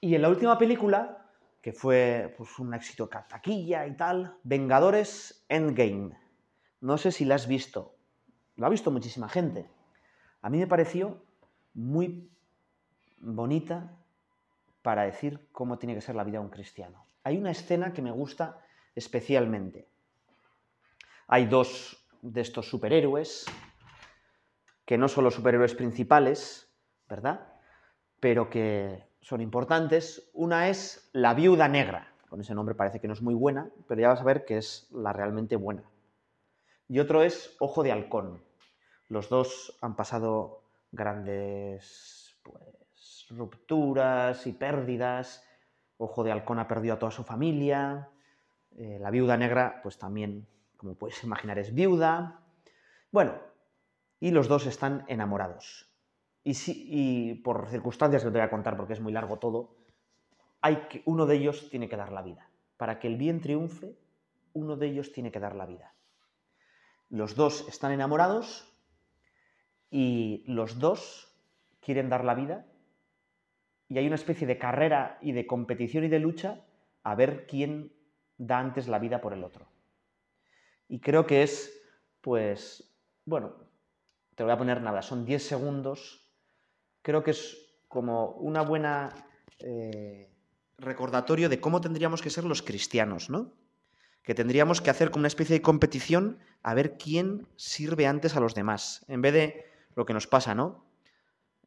Y 0.00 0.14
en 0.14 0.22
la 0.22 0.28
última 0.28 0.56
película, 0.56 1.23
que 1.64 1.72
fue 1.72 2.34
pues, 2.36 2.58
un 2.58 2.74
éxito 2.74 3.08
taquilla 3.08 3.86
y 3.86 3.96
tal, 3.96 4.36
Vengadores 4.42 5.46
Endgame. 5.48 6.14
No 6.82 6.98
sé 6.98 7.10
si 7.10 7.24
la 7.24 7.36
has 7.36 7.46
visto. 7.48 7.96
Lo 8.56 8.66
ha 8.66 8.68
visto 8.68 8.90
muchísima 8.90 9.30
gente. 9.30 9.70
A 10.42 10.50
mí 10.50 10.58
me 10.58 10.66
pareció 10.66 11.24
muy 11.72 12.30
bonita 13.16 13.96
para 14.82 15.04
decir 15.04 15.48
cómo 15.52 15.78
tiene 15.78 15.94
que 15.94 16.02
ser 16.02 16.16
la 16.16 16.24
vida 16.24 16.38
de 16.38 16.44
un 16.44 16.50
cristiano. 16.50 17.06
Hay 17.22 17.38
una 17.38 17.52
escena 17.52 17.94
que 17.94 18.02
me 18.02 18.10
gusta 18.10 18.60
especialmente. 18.94 19.88
Hay 21.28 21.46
dos 21.46 22.06
de 22.20 22.42
estos 22.42 22.68
superhéroes, 22.68 23.46
que 24.84 24.98
no 24.98 25.08
son 25.08 25.24
los 25.24 25.32
superhéroes 25.32 25.74
principales, 25.74 26.70
¿verdad? 27.08 27.54
Pero 28.20 28.50
que 28.50 29.08
son 29.24 29.40
importantes. 29.40 30.30
Una 30.34 30.68
es 30.68 31.08
la 31.12 31.34
viuda 31.34 31.66
negra. 31.66 32.12
Con 32.28 32.40
ese 32.40 32.54
nombre 32.54 32.74
parece 32.74 33.00
que 33.00 33.08
no 33.08 33.14
es 33.14 33.22
muy 33.22 33.34
buena, 33.34 33.70
pero 33.88 34.00
ya 34.00 34.08
vas 34.08 34.20
a 34.20 34.24
ver 34.24 34.44
que 34.44 34.58
es 34.58 34.88
la 34.92 35.12
realmente 35.12 35.56
buena. 35.56 35.82
Y 36.88 36.98
otro 36.98 37.22
es 37.22 37.56
Ojo 37.58 37.82
de 37.82 37.90
Halcón. 37.90 38.44
Los 39.08 39.30
dos 39.30 39.78
han 39.80 39.96
pasado 39.96 40.62
grandes 40.92 42.36
pues, 42.42 43.26
rupturas 43.30 44.46
y 44.46 44.52
pérdidas. 44.52 45.42
Ojo 45.96 46.22
de 46.22 46.32
Halcón 46.32 46.58
ha 46.58 46.68
perdido 46.68 46.94
a 46.94 46.98
toda 46.98 47.12
su 47.12 47.24
familia. 47.24 48.10
Eh, 48.76 48.98
la 49.00 49.10
viuda 49.10 49.38
negra, 49.38 49.80
pues 49.82 49.96
también, 49.96 50.46
como 50.76 50.96
puedes 50.96 51.24
imaginar, 51.24 51.58
es 51.58 51.72
viuda. 51.72 52.40
Bueno, 53.10 53.38
y 54.20 54.32
los 54.32 54.48
dos 54.48 54.66
están 54.66 55.04
enamorados. 55.08 55.93
Y, 56.44 56.52
y 56.66 57.34
por 57.36 57.68
circunstancias 57.68 58.22
que 58.22 58.30
te 58.30 58.38
voy 58.38 58.46
a 58.46 58.50
contar 58.50 58.76
porque 58.76 58.92
es 58.92 59.00
muy 59.00 59.12
largo 59.12 59.38
todo, 59.38 59.76
hay 60.60 60.76
que, 60.88 61.02
uno 61.06 61.26
de 61.26 61.36
ellos 61.36 61.68
tiene 61.70 61.88
que 61.88 61.96
dar 61.96 62.12
la 62.12 62.22
vida. 62.22 62.48
Para 62.76 62.98
que 62.98 63.08
el 63.08 63.16
bien 63.16 63.40
triunfe, 63.40 63.96
uno 64.52 64.76
de 64.76 64.88
ellos 64.88 65.12
tiene 65.12 65.32
que 65.32 65.40
dar 65.40 65.56
la 65.56 65.66
vida. 65.66 65.94
Los 67.08 67.34
dos 67.34 67.66
están 67.68 67.92
enamorados 67.92 68.70
y 69.90 70.44
los 70.46 70.78
dos 70.78 71.34
quieren 71.80 72.08
dar 72.08 72.24
la 72.24 72.34
vida 72.34 72.66
y 73.88 73.98
hay 73.98 74.06
una 74.06 74.16
especie 74.16 74.46
de 74.46 74.58
carrera 74.58 75.18
y 75.20 75.32
de 75.32 75.46
competición 75.46 76.04
y 76.04 76.08
de 76.08 76.18
lucha 76.18 76.64
a 77.02 77.14
ver 77.14 77.46
quién 77.46 77.92
da 78.38 78.58
antes 78.58 78.88
la 78.88 78.98
vida 78.98 79.20
por 79.20 79.32
el 79.32 79.44
otro. 79.44 79.68
Y 80.88 81.00
creo 81.00 81.26
que 81.26 81.42
es, 81.42 81.80
pues, 82.20 82.96
bueno, 83.24 83.54
te 84.34 84.42
voy 84.42 84.52
a 84.52 84.58
poner 84.58 84.80
nada, 84.80 85.02
son 85.02 85.24
10 85.24 85.46
segundos. 85.46 86.23
Creo 87.04 87.22
que 87.22 87.32
es 87.32 87.58
como 87.86 88.30
una 88.30 88.62
buena 88.62 89.10
eh, 89.58 90.32
recordatorio 90.78 91.50
de 91.50 91.60
cómo 91.60 91.82
tendríamos 91.82 92.22
que 92.22 92.30
ser 92.30 92.44
los 92.44 92.62
cristianos, 92.62 93.28
¿no? 93.28 93.52
Que 94.22 94.34
tendríamos 94.34 94.80
que 94.80 94.88
hacer 94.88 95.10
como 95.10 95.20
una 95.20 95.28
especie 95.28 95.54
de 95.54 95.60
competición 95.60 96.38
a 96.62 96.72
ver 96.72 96.96
quién 96.96 97.46
sirve 97.56 98.06
antes 98.06 98.36
a 98.36 98.40
los 98.40 98.54
demás, 98.54 99.04
en 99.08 99.20
vez 99.20 99.34
de 99.34 99.66
lo 99.94 100.06
que 100.06 100.14
nos 100.14 100.26
pasa, 100.26 100.54
¿no? 100.54 100.86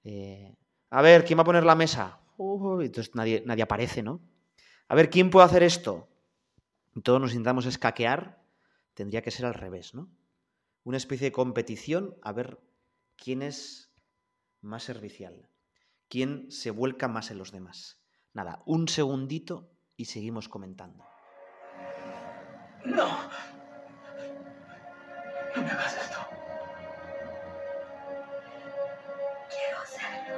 Eh, 0.04 0.56
a 0.90 1.04
ver, 1.04 1.24
¿quién 1.24 1.38
va 1.38 1.44
a 1.44 1.46
poner 1.46 1.64
la 1.64 1.76
mesa? 1.76 2.20
entonces 2.40 3.14
nadie, 3.14 3.44
nadie 3.46 3.62
aparece, 3.62 4.02
¿no? 4.02 4.20
A 4.88 4.96
ver, 4.96 5.12
¿quién 5.12 5.30
puede 5.30 5.46
hacer 5.46 5.62
esto? 5.62 6.08
todos 7.04 7.22
nos 7.22 7.34
intentamos 7.34 7.68
escaquear, 7.68 8.42
tendría 8.96 9.22
que 9.22 9.30
ser 9.30 9.46
al 9.46 9.54
revés, 9.54 9.94
¿no? 9.94 10.10
Una 10.84 10.98
especie 10.98 11.26
de 11.26 11.32
competición 11.32 12.18
a 12.24 12.32
ver 12.32 12.60
quién 13.16 13.44
es 13.44 13.87
más 14.68 14.84
servicial, 14.84 15.50
quién 16.10 16.52
se 16.52 16.72
vuelca 16.72 17.08
más 17.08 17.32
en 17.32 17.38
los 17.38 17.52
demás. 17.52 18.00
Nada, 18.34 18.62
un 18.66 18.88
segundito 18.88 19.72
y 19.96 20.06
seguimos 20.06 20.50
comentando. 20.50 21.04
No. 22.86 23.08
No 25.56 25.62
me 25.64 25.70
hagas 25.72 25.98
esto. 25.98 26.20
Quiero 29.50 29.80
hacerlo. 29.82 30.36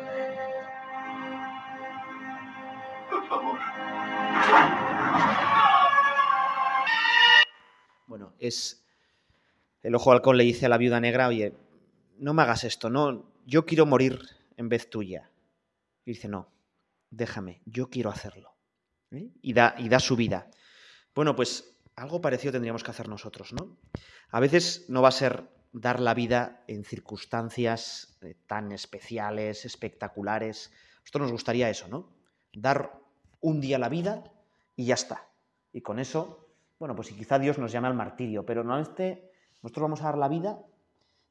Por 3.10 3.28
favor. 3.28 3.60
Bueno, 8.08 8.34
es. 8.40 8.86
El 9.82 9.96
ojo 9.96 10.12
halcón 10.12 10.38
le 10.38 10.44
dice 10.44 10.66
a 10.66 10.70
la 10.70 10.78
viuda 10.78 11.00
negra, 11.00 11.28
oye, 11.28 11.54
no 12.20 12.34
me 12.34 12.42
hagas 12.42 12.64
esto, 12.64 12.90
no, 12.90 13.32
yo 13.46 13.66
quiero 13.66 13.86
morir 13.86 14.22
en 14.58 14.70
vez 14.70 14.90
tuya. 14.90 15.32
Y 16.06 16.12
dice, 16.12 16.28
no, 16.28 16.50
déjame, 17.10 17.62
yo 17.66 17.90
quiero 17.90 18.10
hacerlo. 18.10 18.56
¿eh? 19.12 19.30
Y, 19.42 19.54
da, 19.54 19.76
y 19.78 19.90
da 19.90 20.00
su 20.00 20.16
vida. 20.16 20.50
Bueno, 21.16 21.36
pues 21.36 21.78
algo 21.96 22.22
parecido 22.22 22.54
tendríamos 22.54 22.84
que 22.84 22.92
hacer 22.92 23.08
nosotros, 23.08 23.54
¿no? 23.54 23.78
A 24.30 24.40
veces 24.40 24.86
no 24.90 25.02
va 25.02 25.10
a 25.10 25.14
ser 25.14 25.50
dar 25.72 26.00
la 26.00 26.14
vida 26.14 26.64
en 26.68 26.84
circunstancias 26.84 28.18
eh, 28.22 28.36
tan 28.48 28.72
especiales, 28.72 29.66
espectaculares. 29.66 30.72
A 31.14 31.20
nos 31.20 31.32
gustaría 31.32 31.70
eso, 31.70 31.88
¿no? 31.88 32.14
Dar 32.54 33.00
un 33.42 33.62
día 33.62 33.80
la 33.80 33.90
vida 33.90 34.32
y 34.76 34.86
ya 34.86 34.94
está. 34.94 35.28
Y 35.74 35.82
con 35.82 36.00
eso 36.00 36.50
bueno, 36.80 36.96
pues 36.96 37.12
quizá 37.12 37.38
Dios 37.38 37.58
nos 37.58 37.74
llama 37.74 37.90
al 37.90 37.94
martirio, 37.94 38.46
pero 38.46 38.64
normalmente 38.64 39.30
nosotros 39.62 39.84
vamos 39.84 40.02
a 40.02 40.06
dar 40.06 40.18
la 40.18 40.30
vida 40.30 40.60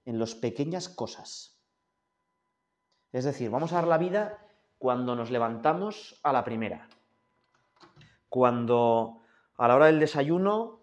en 0.04 0.18
las 0.18 0.34
pequeñas 0.34 0.88
cosas. 0.88 1.58
Es 3.12 3.24
decir, 3.24 3.50
vamos 3.50 3.72
a 3.72 3.76
dar 3.76 3.86
la 3.86 3.98
vida 3.98 4.38
cuando 4.78 5.16
nos 5.16 5.30
levantamos 5.30 6.20
a 6.22 6.32
la 6.32 6.44
primera. 6.44 6.88
Cuando 8.28 9.22
a 9.56 9.68
la 9.68 9.76
hora 9.76 9.86
del 9.86 10.00
desayuno, 10.00 10.80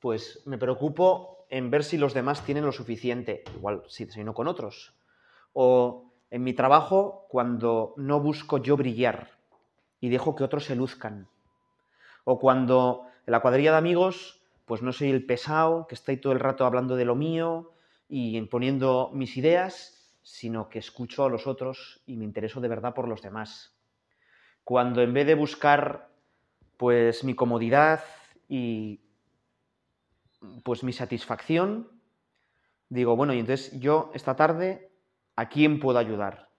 pues 0.00 0.42
me 0.46 0.58
preocupo 0.58 1.46
en 1.48 1.70
ver 1.70 1.84
si 1.84 1.98
los 1.98 2.14
demás 2.14 2.44
tienen 2.44 2.64
lo 2.64 2.72
suficiente, 2.72 3.44
igual 3.56 3.82
si 3.88 4.04
desayuno 4.04 4.34
con 4.34 4.48
otros. 4.48 4.94
O 5.52 6.12
en 6.30 6.44
mi 6.44 6.54
trabajo, 6.54 7.26
cuando 7.28 7.94
no 7.96 8.20
busco 8.20 8.58
yo 8.58 8.76
brillar 8.76 9.30
y 10.00 10.08
dejo 10.08 10.34
que 10.34 10.44
otros 10.44 10.64
se 10.64 10.76
luzcan. 10.76 11.28
O 12.24 12.38
cuando 12.38 13.06
en 13.26 13.32
la 13.32 13.40
cuadrilla 13.40 13.72
de 13.72 13.78
amigos, 13.78 14.42
pues 14.66 14.82
no 14.82 14.92
soy 14.92 15.10
el 15.10 15.26
pesado 15.26 15.86
que 15.86 15.94
está 15.94 16.18
todo 16.20 16.32
el 16.32 16.40
rato 16.40 16.64
hablando 16.64 16.96
de 16.96 17.04
lo 17.04 17.14
mío 17.14 17.71
y 18.12 18.36
imponiendo 18.36 19.10
mis 19.14 19.38
ideas, 19.38 20.14
sino 20.20 20.68
que 20.68 20.78
escucho 20.78 21.24
a 21.24 21.30
los 21.30 21.46
otros 21.46 22.02
y 22.04 22.18
me 22.18 22.26
intereso 22.26 22.60
de 22.60 22.68
verdad 22.68 22.92
por 22.92 23.08
los 23.08 23.22
demás. 23.22 23.74
Cuando 24.64 25.00
en 25.00 25.14
vez 25.14 25.26
de 25.26 25.34
buscar 25.34 26.10
pues 26.76 27.24
mi 27.24 27.34
comodidad 27.34 28.04
y 28.50 29.00
pues 30.62 30.84
mi 30.84 30.92
satisfacción, 30.92 31.88
digo, 32.90 33.16
bueno, 33.16 33.32
y 33.32 33.38
entonces 33.38 33.80
yo 33.80 34.10
esta 34.12 34.36
tarde, 34.36 34.92
¿a 35.34 35.48
quién 35.48 35.80
puedo 35.80 35.98
ayudar? 35.98 36.50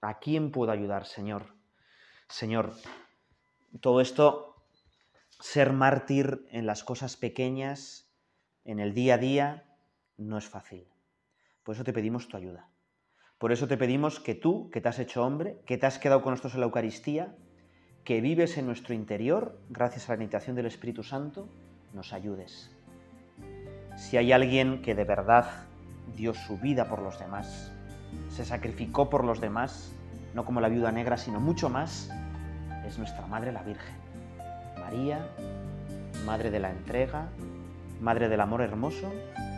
¿A 0.00 0.18
quién 0.18 0.50
puedo 0.50 0.72
ayudar, 0.72 1.06
Señor? 1.06 1.54
Señor, 2.28 2.74
todo 3.80 4.00
esto 4.00 4.56
ser 5.38 5.72
mártir 5.72 6.48
en 6.50 6.66
las 6.66 6.82
cosas 6.82 7.16
pequeñas, 7.16 8.12
en 8.64 8.80
el 8.80 8.92
día 8.92 9.14
a 9.14 9.18
día, 9.18 9.73
no 10.16 10.38
es 10.38 10.48
fácil. 10.48 10.86
Por 11.62 11.74
eso 11.74 11.84
te 11.84 11.92
pedimos 11.92 12.28
tu 12.28 12.36
ayuda. 12.36 12.68
Por 13.38 13.52
eso 13.52 13.66
te 13.66 13.76
pedimos 13.76 14.20
que 14.20 14.34
tú, 14.34 14.70
que 14.70 14.80
te 14.80 14.88
has 14.88 14.98
hecho 14.98 15.24
hombre, 15.24 15.58
que 15.66 15.76
te 15.76 15.86
has 15.86 15.98
quedado 15.98 16.22
con 16.22 16.32
nosotros 16.32 16.54
en 16.54 16.60
la 16.60 16.66
Eucaristía, 16.66 17.34
que 18.04 18.20
vives 18.20 18.58
en 18.58 18.66
nuestro 18.66 18.94
interior, 18.94 19.58
gracias 19.70 20.08
a 20.08 20.12
la 20.12 20.18
meditación 20.18 20.56
del 20.56 20.66
Espíritu 20.66 21.02
Santo, 21.02 21.48
nos 21.92 22.12
ayudes. 22.12 22.70
Si 23.96 24.16
hay 24.16 24.32
alguien 24.32 24.82
que 24.82 24.94
de 24.94 25.04
verdad 25.04 25.46
dio 26.16 26.34
su 26.34 26.58
vida 26.58 26.88
por 26.88 27.00
los 27.00 27.18
demás, 27.18 27.72
se 28.30 28.44
sacrificó 28.44 29.08
por 29.08 29.24
los 29.24 29.40
demás, 29.40 29.92
no 30.34 30.44
como 30.44 30.60
la 30.60 30.68
viuda 30.68 30.92
negra, 30.92 31.16
sino 31.16 31.40
mucho 31.40 31.68
más, 31.68 32.10
es 32.86 32.98
nuestra 32.98 33.26
Madre 33.26 33.52
la 33.52 33.62
Virgen. 33.62 33.96
María, 34.78 35.26
Madre 36.26 36.50
de 36.50 36.60
la 36.60 36.70
entrega, 36.70 37.28
Madre 38.00 38.28
del 38.28 38.40
amor 38.40 38.60
hermoso, 38.60 39.12